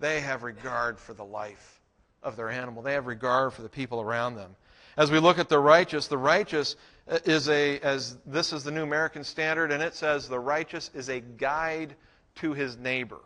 they 0.00 0.20
have 0.20 0.42
regard 0.42 0.98
for 0.98 1.14
the 1.14 1.24
life 1.24 1.79
of 2.22 2.36
their 2.36 2.50
animal. 2.50 2.82
They 2.82 2.94
have 2.94 3.06
regard 3.06 3.52
for 3.52 3.62
the 3.62 3.68
people 3.68 4.00
around 4.00 4.34
them. 4.36 4.54
As 4.96 5.10
we 5.10 5.18
look 5.18 5.38
at 5.38 5.48
the 5.48 5.58
righteous, 5.58 6.08
the 6.08 6.18
righteous 6.18 6.76
is 7.06 7.48
a, 7.48 7.78
as 7.80 8.18
this 8.26 8.52
is 8.52 8.64
the 8.64 8.70
New 8.70 8.82
American 8.82 9.24
Standard, 9.24 9.72
and 9.72 9.82
it 9.82 9.94
says 9.94 10.28
the 10.28 10.38
righteous 10.38 10.90
is 10.94 11.08
a 11.08 11.20
guide 11.20 11.94
to 12.36 12.52
his 12.52 12.76
neighbor. 12.76 13.20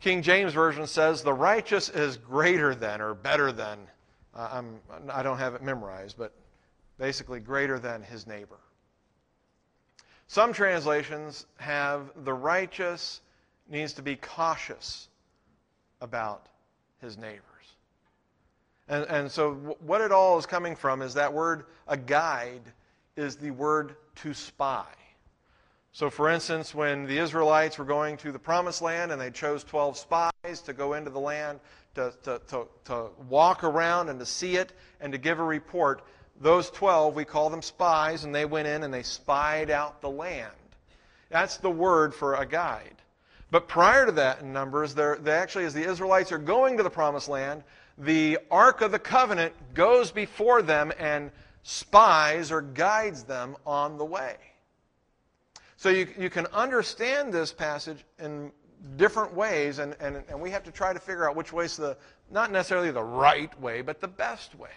King 0.00 0.22
James 0.22 0.54
Version 0.54 0.86
says 0.86 1.22
the 1.22 1.32
righteous 1.32 1.88
is 1.88 2.16
greater 2.16 2.74
than 2.74 3.00
or 3.00 3.14
better 3.14 3.52
than. 3.52 3.78
Uh, 4.34 4.48
I'm, 4.52 4.80
I 5.10 5.22
don't 5.22 5.38
have 5.38 5.54
it 5.54 5.62
memorized, 5.62 6.16
but 6.16 6.32
basically 6.98 7.40
greater 7.40 7.78
than 7.78 8.02
his 8.02 8.26
neighbor. 8.26 8.58
Some 10.26 10.52
translations 10.52 11.46
have 11.58 12.10
the 12.24 12.32
righteous 12.32 13.20
needs 13.68 13.94
to 13.94 14.02
be 14.02 14.16
cautious 14.16 15.08
about 16.00 16.46
his 17.00 17.16
neighbors. 17.16 17.44
And, 18.88 19.04
and 19.04 19.30
so, 19.30 19.54
what 19.80 20.00
it 20.00 20.10
all 20.10 20.38
is 20.38 20.46
coming 20.46 20.74
from 20.74 21.00
is 21.02 21.14
that 21.14 21.32
word, 21.32 21.66
a 21.86 21.96
guide, 21.96 22.62
is 23.16 23.36
the 23.36 23.52
word 23.52 23.96
to 24.16 24.34
spy. 24.34 24.86
So, 25.92 26.10
for 26.10 26.28
instance, 26.28 26.74
when 26.74 27.06
the 27.06 27.18
Israelites 27.18 27.78
were 27.78 27.84
going 27.84 28.16
to 28.18 28.32
the 28.32 28.38
promised 28.38 28.80
land 28.80 29.10
and 29.12 29.20
they 29.20 29.30
chose 29.30 29.64
12 29.64 29.96
spies 29.98 30.60
to 30.64 30.72
go 30.72 30.94
into 30.94 31.10
the 31.10 31.20
land 31.20 31.58
to, 31.94 32.12
to, 32.22 32.40
to, 32.48 32.66
to, 32.84 33.06
walk 33.28 33.64
around 33.64 34.08
and 34.08 34.18
to 34.20 34.26
see 34.26 34.56
it 34.56 34.72
and 35.00 35.12
to 35.12 35.18
give 35.18 35.40
a 35.40 35.44
report, 35.44 36.02
those 36.40 36.70
12, 36.70 37.14
we 37.14 37.24
call 37.24 37.50
them 37.50 37.60
spies, 37.60 38.24
and 38.24 38.34
they 38.34 38.44
went 38.44 38.66
in 38.66 38.82
and 38.82 38.94
they 38.94 39.02
spied 39.02 39.70
out 39.70 40.00
the 40.00 40.10
land. 40.10 40.52
That's 41.28 41.58
the 41.58 41.70
word 41.70 42.14
for 42.14 42.34
a 42.34 42.46
guide. 42.46 42.94
But 43.50 43.66
prior 43.66 44.06
to 44.06 44.12
that 44.12 44.40
in 44.40 44.52
Numbers, 44.52 44.94
they 44.94 45.16
actually, 45.26 45.64
as 45.64 45.74
the 45.74 45.88
Israelites 45.88 46.30
are 46.30 46.38
going 46.38 46.76
to 46.76 46.82
the 46.82 46.90
promised 46.90 47.28
land, 47.28 47.64
the 47.98 48.38
Ark 48.50 48.80
of 48.80 48.92
the 48.92 48.98
Covenant 48.98 49.52
goes 49.74 50.12
before 50.12 50.62
them 50.62 50.92
and 50.98 51.30
spies 51.62 52.52
or 52.52 52.62
guides 52.62 53.24
them 53.24 53.56
on 53.66 53.98
the 53.98 54.04
way. 54.04 54.36
So 55.76 55.88
you, 55.88 56.06
you 56.18 56.30
can 56.30 56.46
understand 56.48 57.32
this 57.32 57.52
passage 57.52 58.04
in 58.18 58.52
different 58.96 59.34
ways, 59.34 59.78
and, 59.78 59.96
and, 60.00 60.22
and 60.28 60.40
we 60.40 60.50
have 60.50 60.64
to 60.64 60.70
try 60.70 60.92
to 60.92 60.98
figure 60.98 61.28
out 61.28 61.36
which 61.36 61.52
way 61.52 61.64
is 61.64 61.76
the, 61.76 61.96
not 62.30 62.52
necessarily 62.52 62.90
the 62.90 63.02
right 63.02 63.58
way, 63.60 63.82
but 63.82 64.00
the 64.00 64.08
best 64.08 64.54
way. 64.54 64.70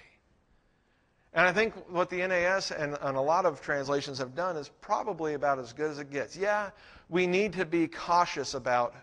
And 1.33 1.47
I 1.47 1.51
think 1.51 1.73
what 1.89 2.09
the 2.09 2.25
NAS 2.27 2.71
and, 2.71 2.97
and 3.01 3.17
a 3.17 3.21
lot 3.21 3.45
of 3.45 3.61
translations 3.61 4.19
have 4.19 4.35
done 4.35 4.55
is 4.55 4.69
probably 4.81 5.33
about 5.33 5.57
as 5.57 5.73
good 5.73 5.89
as 5.89 5.99
it 5.99 6.11
gets. 6.11 6.37
Yeah, 6.37 6.69
we 7.09 7.27
need 7.27 7.53
to 7.53 7.65
be 7.65 7.87
cautious 7.87 8.53
about 8.53 8.95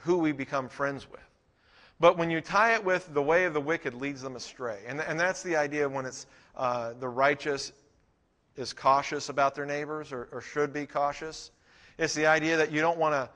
who 0.00 0.18
we 0.18 0.32
become 0.32 0.68
friends 0.68 1.08
with. 1.10 1.20
But 2.00 2.18
when 2.18 2.30
you 2.30 2.40
tie 2.40 2.74
it 2.74 2.84
with 2.84 3.14
the 3.14 3.22
way 3.22 3.44
of 3.44 3.54
the 3.54 3.60
wicked 3.60 3.94
leads 3.94 4.22
them 4.22 4.34
astray, 4.34 4.80
and, 4.86 5.00
and 5.00 5.18
that's 5.18 5.42
the 5.42 5.56
idea 5.56 5.88
when 5.88 6.04
it's 6.04 6.26
uh, 6.56 6.94
the 6.98 7.08
righteous 7.08 7.72
is 8.56 8.72
cautious 8.72 9.28
about 9.28 9.54
their 9.54 9.64
neighbors 9.64 10.12
or, 10.12 10.28
or 10.32 10.40
should 10.40 10.72
be 10.72 10.84
cautious. 10.84 11.52
It's 11.98 12.14
the 12.14 12.26
idea 12.26 12.56
that 12.56 12.72
you 12.72 12.80
don't 12.80 12.98
want 12.98 13.14
to 13.14 13.30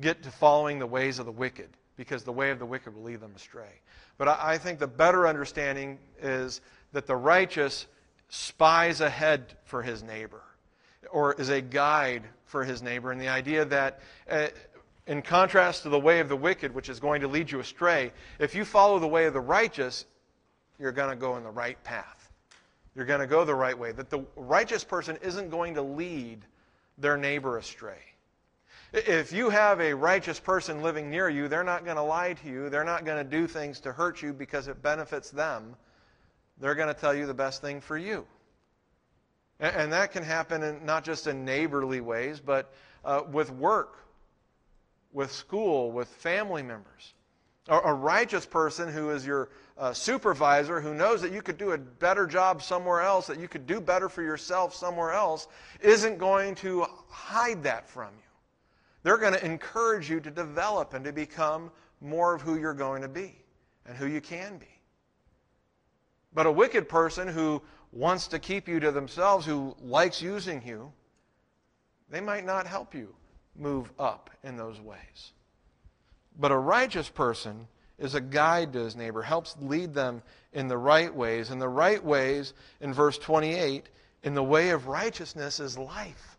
get 0.00 0.22
to 0.22 0.30
following 0.30 0.78
the 0.78 0.86
ways 0.86 1.18
of 1.18 1.26
the 1.26 1.32
wicked 1.32 1.68
because 1.96 2.24
the 2.24 2.32
way 2.32 2.50
of 2.50 2.58
the 2.58 2.66
wicked 2.66 2.94
will 2.94 3.02
lead 3.02 3.20
them 3.20 3.32
astray. 3.34 3.80
But 4.16 4.28
I, 4.28 4.52
I 4.52 4.58
think 4.58 4.78
the 4.78 4.86
better 4.86 5.26
understanding 5.26 5.98
is 6.22 6.60
that 6.92 7.06
the 7.06 7.16
righteous 7.16 7.86
spies 8.28 9.00
ahead 9.00 9.54
for 9.64 9.82
his 9.82 10.02
neighbor 10.02 10.42
or 11.10 11.34
is 11.34 11.48
a 11.48 11.60
guide 11.60 12.24
for 12.46 12.64
his 12.64 12.82
neighbor. 12.82 13.12
And 13.12 13.20
the 13.20 13.28
idea 13.28 13.64
that, 13.64 14.00
uh, 14.30 14.48
in 15.06 15.22
contrast 15.22 15.82
to 15.82 15.88
the 15.88 15.98
way 15.98 16.20
of 16.20 16.28
the 16.28 16.36
wicked, 16.36 16.74
which 16.74 16.88
is 16.88 17.00
going 17.00 17.20
to 17.20 17.28
lead 17.28 17.50
you 17.50 17.60
astray, 17.60 18.12
if 18.38 18.54
you 18.54 18.64
follow 18.64 18.98
the 18.98 19.08
way 19.08 19.26
of 19.26 19.32
the 19.32 19.40
righteous, 19.40 20.06
you're 20.78 20.92
going 20.92 21.10
to 21.10 21.16
go 21.16 21.36
in 21.36 21.42
the 21.42 21.50
right 21.50 21.82
path. 21.84 22.32
You're 22.94 23.06
going 23.06 23.20
to 23.20 23.26
go 23.26 23.44
the 23.44 23.54
right 23.54 23.78
way. 23.78 23.92
That 23.92 24.10
the 24.10 24.24
righteous 24.36 24.84
person 24.84 25.18
isn't 25.22 25.50
going 25.50 25.74
to 25.74 25.82
lead 25.82 26.44
their 26.98 27.16
neighbor 27.16 27.58
astray. 27.58 27.98
If 28.92 29.32
you 29.32 29.50
have 29.50 29.80
a 29.80 29.92
righteous 29.92 30.38
person 30.38 30.80
living 30.80 31.10
near 31.10 31.28
you, 31.28 31.48
they're 31.48 31.64
not 31.64 31.84
going 31.84 31.96
to 31.96 32.02
lie 32.02 32.34
to 32.34 32.48
you. 32.48 32.70
They're 32.70 32.84
not 32.84 33.04
going 33.04 33.18
to 33.18 33.28
do 33.28 33.48
things 33.48 33.80
to 33.80 33.92
hurt 33.92 34.22
you 34.22 34.32
because 34.32 34.68
it 34.68 34.80
benefits 34.82 35.30
them. 35.30 35.74
They're 36.60 36.76
going 36.76 36.94
to 36.94 37.00
tell 37.00 37.12
you 37.12 37.26
the 37.26 37.34
best 37.34 37.60
thing 37.60 37.80
for 37.80 37.98
you. 37.98 38.24
And 39.60 39.92
that 39.92 40.12
can 40.12 40.22
happen 40.22 40.62
in, 40.62 40.84
not 40.84 41.04
just 41.04 41.26
in 41.26 41.44
neighborly 41.44 42.00
ways, 42.00 42.40
but 42.40 42.72
uh, 43.04 43.22
with 43.30 43.50
work, 43.52 43.98
with 45.12 45.30
school, 45.30 45.92
with 45.92 46.08
family 46.08 46.62
members. 46.62 47.14
A 47.68 47.94
righteous 47.94 48.44
person 48.44 48.92
who 48.92 49.08
is 49.10 49.24
your 49.24 49.48
uh, 49.78 49.94
supervisor 49.94 50.82
who 50.82 50.92
knows 50.92 51.22
that 51.22 51.32
you 51.32 51.40
could 51.40 51.56
do 51.56 51.72
a 51.72 51.78
better 51.78 52.26
job 52.26 52.62
somewhere 52.62 53.00
else, 53.00 53.26
that 53.28 53.40
you 53.40 53.48
could 53.48 53.66
do 53.66 53.80
better 53.80 54.10
for 54.10 54.22
yourself 54.22 54.74
somewhere 54.74 55.12
else, 55.12 55.48
isn't 55.80 56.18
going 56.18 56.56
to 56.56 56.84
hide 57.08 57.62
that 57.62 57.88
from 57.88 58.10
you. 58.14 58.22
They're 59.02 59.16
going 59.16 59.32
to 59.32 59.44
encourage 59.44 60.10
you 60.10 60.20
to 60.20 60.30
develop 60.30 60.92
and 60.92 61.04
to 61.06 61.12
become 61.12 61.70
more 62.02 62.34
of 62.34 62.42
who 62.42 62.58
you're 62.58 62.74
going 62.74 63.00
to 63.00 63.08
be 63.08 63.34
and 63.86 63.96
who 63.96 64.06
you 64.06 64.20
can 64.20 64.58
be. 64.58 64.66
But 66.34 66.46
a 66.46 66.52
wicked 66.52 66.88
person 66.88 67.28
who 67.28 67.62
wants 67.94 68.26
to 68.28 68.38
keep 68.38 68.68
you 68.68 68.80
to 68.80 68.90
themselves, 68.90 69.46
who 69.46 69.74
likes 69.80 70.20
using 70.20 70.60
you, 70.66 70.92
they 72.10 72.20
might 72.20 72.44
not 72.44 72.66
help 72.66 72.94
you 72.94 73.14
move 73.56 73.90
up 73.98 74.30
in 74.42 74.56
those 74.56 74.80
ways. 74.80 75.32
But 76.38 76.50
a 76.50 76.58
righteous 76.58 77.08
person 77.08 77.68
is 77.98 78.16
a 78.16 78.20
guide 78.20 78.72
to 78.72 78.80
his 78.80 78.96
neighbor, 78.96 79.22
helps 79.22 79.56
lead 79.60 79.94
them 79.94 80.22
in 80.52 80.66
the 80.66 80.76
right 80.76 81.14
ways. 81.14 81.50
And 81.50 81.62
the 81.62 81.68
right 81.68 82.04
ways, 82.04 82.52
in 82.80 82.92
verse 82.92 83.16
28, 83.16 83.88
in 84.24 84.34
the 84.34 84.42
way 84.42 84.70
of 84.70 84.88
righteousness 84.88 85.60
is 85.60 85.78
life. 85.78 86.36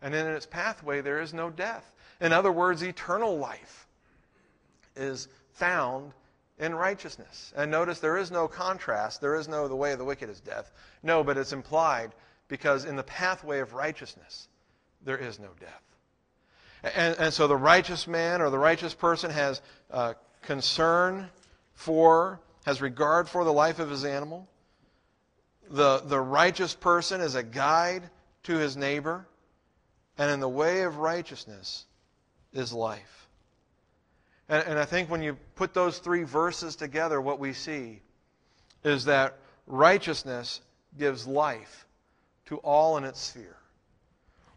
And 0.00 0.14
in 0.14 0.26
its 0.26 0.46
pathway, 0.46 1.00
there 1.00 1.20
is 1.20 1.34
no 1.34 1.50
death. 1.50 1.92
In 2.20 2.32
other 2.32 2.52
words, 2.52 2.82
eternal 2.82 3.36
life 3.36 3.88
is 4.94 5.28
found 5.52 6.12
in 6.60 6.74
righteousness. 6.74 7.52
And 7.56 7.70
notice 7.70 7.98
there 7.98 8.18
is 8.18 8.30
no 8.30 8.46
contrast. 8.46 9.20
There 9.20 9.34
is 9.34 9.48
no 9.48 9.66
the 9.66 9.74
way 9.74 9.92
of 9.92 9.98
the 9.98 10.04
wicked 10.04 10.28
is 10.28 10.40
death. 10.40 10.70
No, 11.02 11.24
but 11.24 11.38
it's 11.38 11.52
implied 11.52 12.12
because 12.48 12.84
in 12.84 12.96
the 12.96 13.02
pathway 13.02 13.60
of 13.60 13.72
righteousness, 13.72 14.48
there 15.04 15.16
is 15.16 15.38
no 15.38 15.48
death. 15.58 15.82
And, 16.94 17.16
and 17.18 17.34
so 17.34 17.46
the 17.46 17.56
righteous 17.56 18.06
man 18.06 18.40
or 18.42 18.50
the 18.50 18.58
righteous 18.58 18.94
person 18.94 19.30
has 19.30 19.62
uh, 19.90 20.14
concern 20.42 21.30
for, 21.74 22.40
has 22.66 22.82
regard 22.82 23.28
for 23.28 23.44
the 23.44 23.52
life 23.52 23.78
of 23.78 23.90
his 23.90 24.04
animal. 24.04 24.46
The, 25.70 26.02
the 26.04 26.20
righteous 26.20 26.74
person 26.74 27.20
is 27.20 27.34
a 27.34 27.42
guide 27.42 28.10
to 28.44 28.58
his 28.58 28.76
neighbor. 28.76 29.26
And 30.18 30.30
in 30.30 30.40
the 30.40 30.48
way 30.48 30.82
of 30.82 30.98
righteousness 30.98 31.86
is 32.52 32.72
life. 32.72 33.19
And, 34.50 34.66
and 34.66 34.78
I 34.78 34.84
think 34.84 35.08
when 35.08 35.22
you 35.22 35.38
put 35.54 35.72
those 35.72 35.98
three 35.98 36.24
verses 36.24 36.76
together, 36.76 37.20
what 37.20 37.38
we 37.38 37.52
see 37.52 38.02
is 38.84 39.04
that 39.04 39.38
righteousness 39.66 40.60
gives 40.98 41.26
life 41.26 41.86
to 42.46 42.56
all 42.58 42.98
in 42.98 43.04
its 43.04 43.20
sphere. 43.20 43.56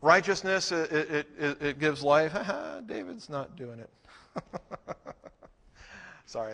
Righteousness, 0.01 0.71
it, 0.71 0.91
it, 0.91 1.27
it, 1.39 1.61
it 1.61 1.79
gives 1.79 2.03
life. 2.03 2.33
David's 2.87 3.29
not 3.29 3.55
doing 3.55 3.79
it. 3.79 3.89
Sorry. 6.25 6.53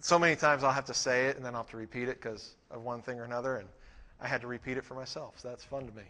So 0.00 0.18
many 0.18 0.34
times 0.34 0.64
I'll 0.64 0.72
have 0.72 0.86
to 0.86 0.94
say 0.94 1.26
it 1.26 1.36
and 1.36 1.44
then 1.44 1.54
I'll 1.54 1.62
have 1.62 1.70
to 1.70 1.76
repeat 1.76 2.08
it 2.08 2.20
because 2.20 2.54
of 2.70 2.82
one 2.82 3.02
thing 3.02 3.20
or 3.20 3.24
another, 3.24 3.58
and 3.58 3.68
I 4.20 4.26
had 4.26 4.40
to 4.40 4.46
repeat 4.46 4.78
it 4.78 4.84
for 4.84 4.94
myself. 4.94 5.34
So 5.36 5.48
that's 5.48 5.64
fun 5.64 5.86
to 5.86 5.94
me. 5.94 6.02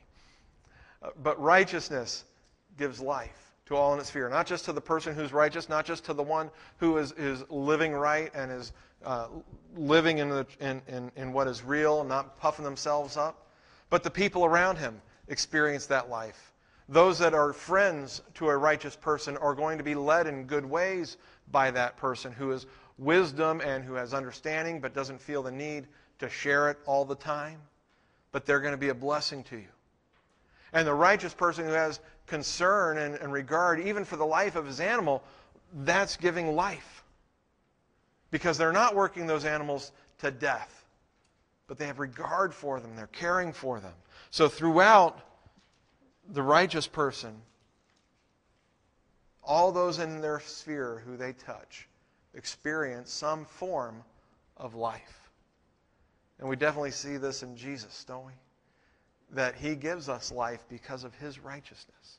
Uh, 1.03 1.11
but 1.23 1.41
righteousness 1.41 2.25
gives 2.79 3.01
life 3.01 3.54
to 3.67 3.77
all 3.77 3.95
in 3.95 4.01
its 4.01 4.09
sphere, 4.09 4.29
not 4.29 4.47
just 4.47 4.65
to 4.67 4.73
the 4.73 4.81
person 4.81 5.15
who's 5.15 5.33
righteous, 5.33 5.69
not 5.69 5.87
just 5.87 6.05
to 6.05 6.13
the 6.13 6.23
one 6.23 6.51
who 6.79 6.99
is, 6.99 7.13
is 7.13 7.43
living 7.49 7.93
right 7.93 8.31
and 8.35 8.53
is 8.53 8.73
uh, 9.05 9.29
living 9.77 10.19
in, 10.19 10.29
the, 10.29 10.47
in, 10.61 10.83
in, 10.89 11.11
in 11.17 11.33
what 11.33 11.47
is 11.47 11.63
real, 11.63 12.05
not 12.05 12.39
puffing 12.39 12.65
themselves 12.65 13.17
up, 13.17 13.49
but 13.91 14.03
the 14.03 14.11
people 14.11 14.45
around 14.45 14.77
him 14.77 15.01
experience 15.29 15.87
that 15.87 16.11
life. 16.11 16.53
Those 16.89 17.19
that 17.21 17.33
are 17.33 17.53
friends 17.53 18.23
to 18.35 18.49
a 18.49 18.57
righteous 18.57 18.97
person 18.97 19.37
are 19.39 19.55
going 19.55 19.79
to 19.79 19.85
be 19.85 19.95
led 19.95 20.27
in 20.27 20.45
good 20.45 20.67
ways 20.67 21.17
by 21.51 21.71
that 21.71 21.97
person 21.97 22.33
who 22.33 22.51
has 22.51 22.67
wisdom 22.99 23.61
and 23.63 23.85
who 23.85 23.95
has 23.95 24.13
understanding 24.13 24.81
but 24.81 24.95
doesn't 24.95 25.21
feel 25.21 25.43
the 25.43 25.51
need 25.51 25.87
to 26.19 26.29
share 26.29 26.71
it 26.71 26.79
all 26.85 27.05
the 27.05 27.15
time. 27.15 27.59
But 28.33 28.45
they're 28.45 28.61
going 28.61 28.73
to 28.75 28.79
be 28.79 28.91
a 28.91 28.95
blessing 28.95 29.45
to 29.45 29.57
you. 29.57 29.69
And 30.73 30.87
the 30.87 30.95
righteous 30.95 31.33
person 31.33 31.65
who 31.65 31.73
has 31.73 32.01
concern 32.27 32.99
and, 32.99 33.15
and 33.17 33.33
regard, 33.33 33.81
even 33.81 34.05
for 34.05 34.17
the 34.17 34.27
life 34.27 34.57
of 34.57 34.67
his 34.67 34.81
animal, 34.81 35.23
that's 35.73 36.17
giving 36.17 36.55
life. 36.55 37.05
Because 38.31 38.59
they're 38.59 38.73
not 38.73 38.95
working 38.95 39.27
those 39.27 39.45
animals 39.45 39.93
to 40.19 40.31
death, 40.31 40.85
but 41.67 41.79
they 41.79 41.87
have 41.87 41.99
regard 41.99 42.55
for 42.55 42.81
them, 42.81 42.97
they're 42.97 43.07
caring 43.09 43.53
for 43.53 43.81
them. 43.81 43.95
So 44.31 44.49
throughout 44.49 45.21
the 46.29 46.43
righteous 46.43 46.87
person, 46.87 47.35
all 49.43 49.73
those 49.73 49.99
in 49.99 50.21
their 50.21 50.41
sphere 50.41 51.03
who 51.07 51.17
they 51.17 51.33
touch 51.35 51.89
experience 52.35 53.13
some 53.13 53.45
form 53.45 54.03
of 54.57 54.75
life. 54.75 55.31
And 56.39 56.49
we 56.49 56.57
definitely 56.57 56.91
see 56.91 57.17
this 57.17 57.43
in 57.43 57.57
Jesus, 57.57 58.05
don't 58.05 58.27
we? 58.27 58.33
That 59.33 59.57
he 59.57 59.75
gives 59.75 60.09
us 60.09 60.31
life 60.31 60.65
because 60.69 61.05
of 61.05 61.15
his 61.17 61.39
righteousness. 61.39 62.19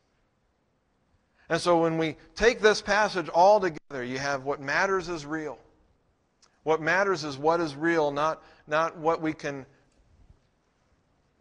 And 1.50 1.62
so 1.62 1.82
when 1.82 1.98
we 1.98 2.16
take 2.36 2.60
this 2.60 2.82
passage 2.82 3.30
all 3.30 3.60
together, 3.60 4.04
you 4.04 4.18
have 4.18 4.44
what 4.44 4.60
matters 4.60 5.10
is 5.10 5.26
real. 5.26 5.60
What 6.64 6.82
matters 6.82 7.24
is 7.24 7.38
what 7.38 7.62
is 7.62 7.76
real, 7.76 8.12
not, 8.12 8.44
not 8.68 8.98
what 8.98 9.22
we 9.22 9.34
can 9.34 9.66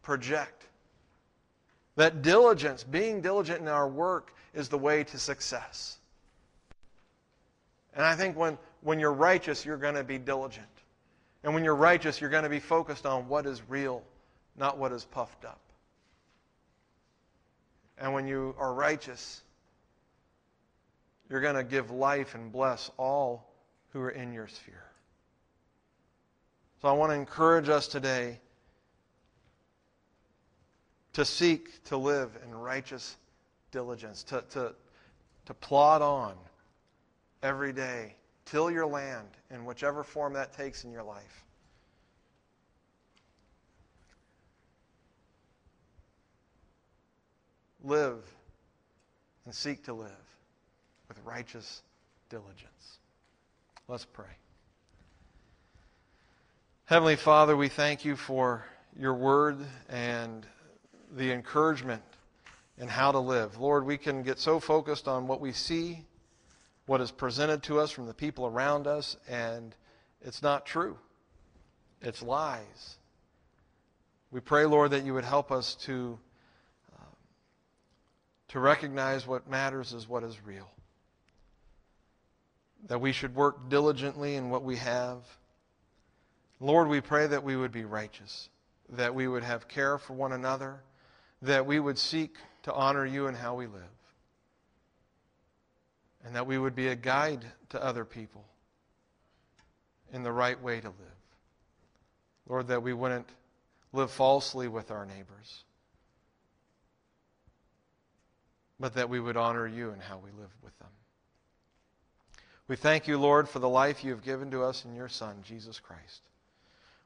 project. 0.02 0.66
That 1.96 2.20
diligence, 2.22 2.84
being 2.84 3.22
diligent 3.22 3.60
in 3.60 3.68
our 3.68 3.88
work, 3.88 4.34
is 4.52 4.68
the 4.68 4.76
way 4.76 5.04
to 5.04 5.18
success. 5.18 5.98
And 7.94 8.04
I 8.04 8.14
think 8.14 8.36
when, 8.36 8.58
when 8.82 8.98
you're 8.98 9.12
righteous, 9.12 9.64
you're 9.64 9.78
going 9.78 9.94
to 9.94 10.04
be 10.04 10.18
diligent. 10.18 10.66
And 11.42 11.54
when 11.54 11.64
you're 11.64 11.74
righteous, 11.74 12.20
you're 12.20 12.30
going 12.30 12.42
to 12.42 12.50
be 12.50 12.60
focused 12.60 13.06
on 13.06 13.26
what 13.28 13.46
is 13.46 13.62
real 13.68 14.02
not 14.56 14.78
what 14.78 14.92
is 14.92 15.04
puffed 15.04 15.44
up. 15.44 15.60
And 17.98 18.12
when 18.12 18.26
you 18.26 18.54
are 18.58 18.74
righteous, 18.74 19.42
you're 21.28 21.40
going 21.40 21.56
to 21.56 21.64
give 21.64 21.90
life 21.90 22.34
and 22.34 22.52
bless 22.52 22.90
all 22.96 23.52
who 23.92 24.00
are 24.00 24.10
in 24.10 24.32
your 24.32 24.48
sphere. 24.48 24.84
So 26.82 26.88
I 26.88 26.92
want 26.92 27.12
to 27.12 27.16
encourage 27.16 27.68
us 27.68 27.88
today 27.88 28.38
to 31.14 31.24
seek 31.24 31.82
to 31.84 31.96
live 31.96 32.30
in 32.44 32.54
righteous 32.54 33.16
diligence, 33.70 34.22
to, 34.24 34.44
to, 34.50 34.74
to 35.46 35.54
plod 35.54 36.02
on 36.02 36.34
every 37.42 37.72
day, 37.72 38.16
till 38.44 38.70
your 38.70 38.86
land 38.86 39.28
in 39.50 39.64
whichever 39.64 40.04
form 40.04 40.34
that 40.34 40.52
takes 40.52 40.84
in 40.84 40.92
your 40.92 41.02
life. 41.02 41.43
Live 47.84 48.24
and 49.44 49.54
seek 49.54 49.84
to 49.84 49.92
live 49.92 50.10
with 51.06 51.18
righteous 51.22 51.82
diligence. 52.30 52.98
Let's 53.88 54.06
pray. 54.06 54.24
Heavenly 56.86 57.16
Father, 57.16 57.54
we 57.54 57.68
thank 57.68 58.06
you 58.06 58.16
for 58.16 58.64
your 58.98 59.12
word 59.12 59.58
and 59.90 60.46
the 61.14 61.30
encouragement 61.30 62.02
in 62.78 62.88
how 62.88 63.12
to 63.12 63.18
live. 63.18 63.58
Lord, 63.58 63.84
we 63.84 63.98
can 63.98 64.22
get 64.22 64.38
so 64.38 64.60
focused 64.60 65.06
on 65.06 65.26
what 65.26 65.42
we 65.42 65.52
see, 65.52 66.06
what 66.86 67.02
is 67.02 67.10
presented 67.10 67.62
to 67.64 67.80
us 67.80 67.90
from 67.90 68.06
the 68.06 68.14
people 68.14 68.46
around 68.46 68.86
us, 68.86 69.18
and 69.28 69.74
it's 70.22 70.42
not 70.42 70.64
true. 70.64 70.96
It's 72.00 72.22
lies. 72.22 72.96
We 74.30 74.40
pray, 74.40 74.64
Lord, 74.64 74.92
that 74.92 75.04
you 75.04 75.12
would 75.12 75.24
help 75.24 75.52
us 75.52 75.74
to, 75.82 76.18
to 78.48 78.60
recognize 78.60 79.26
what 79.26 79.48
matters 79.48 79.92
is 79.92 80.08
what 80.08 80.22
is 80.22 80.36
real. 80.44 80.70
That 82.88 83.00
we 83.00 83.12
should 83.12 83.34
work 83.34 83.68
diligently 83.68 84.36
in 84.36 84.50
what 84.50 84.62
we 84.62 84.76
have. 84.76 85.18
Lord, 86.60 86.88
we 86.88 87.00
pray 87.00 87.26
that 87.26 87.42
we 87.42 87.56
would 87.56 87.72
be 87.72 87.84
righteous, 87.84 88.48
that 88.90 89.14
we 89.14 89.26
would 89.26 89.42
have 89.42 89.68
care 89.68 89.98
for 89.98 90.12
one 90.12 90.32
another, 90.32 90.80
that 91.42 91.66
we 91.66 91.80
would 91.80 91.98
seek 91.98 92.36
to 92.62 92.72
honor 92.72 93.04
you 93.04 93.26
in 93.26 93.34
how 93.34 93.54
we 93.54 93.66
live, 93.66 93.82
and 96.24 96.34
that 96.36 96.46
we 96.46 96.58
would 96.58 96.74
be 96.74 96.88
a 96.88 96.96
guide 96.96 97.44
to 97.70 97.82
other 97.82 98.04
people 98.04 98.44
in 100.12 100.22
the 100.22 100.32
right 100.32 100.60
way 100.62 100.80
to 100.80 100.88
live. 100.88 100.96
Lord, 102.48 102.68
that 102.68 102.82
we 102.82 102.92
wouldn't 102.92 103.28
live 103.92 104.10
falsely 104.10 104.68
with 104.68 104.90
our 104.90 105.04
neighbors, 105.04 105.64
but 108.78 108.94
that 108.94 109.08
we 109.08 109.20
would 109.20 109.36
honor 109.36 109.66
you 109.66 109.90
in 109.90 110.00
how 110.00 110.18
we 110.18 110.30
live 110.30 110.50
with 110.62 110.76
them. 110.78 110.88
We 112.66 112.76
thank 112.76 113.06
you, 113.06 113.18
Lord, 113.18 113.48
for 113.48 113.58
the 113.58 113.68
life 113.68 114.02
you 114.02 114.10
have 114.10 114.24
given 114.24 114.50
to 114.52 114.62
us 114.62 114.84
in 114.84 114.94
your 114.94 115.08
Son, 115.08 115.36
Jesus 115.44 115.78
Christ. 115.78 116.22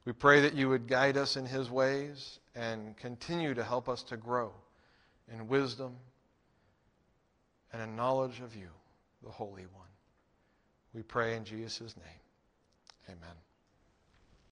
We 0.05 0.13
pray 0.13 0.41
that 0.43 0.55
you 0.55 0.69
would 0.69 0.87
guide 0.87 1.17
us 1.17 1.37
in 1.37 1.45
his 1.45 1.69
ways 1.69 2.39
and 2.55 2.97
continue 2.97 3.55
to 3.55 3.65
help 3.65 3.89
us 3.89 4.03
to 4.05 4.17
grow 4.17 4.53
in 5.33 5.49
wisdom 5.49 5.97
and 7.73 7.83
in 7.83 7.97
knowledge 7.97 8.41
of 8.41 8.55
you, 8.57 8.69
the 9.23 9.31
Holy 9.31 9.67
One. 9.75 9.89
We 10.95 11.03
pray 11.03 11.37
in 11.37 11.45
Jesus' 11.45 11.97
name. 11.97 13.17
Amen. 13.17 13.48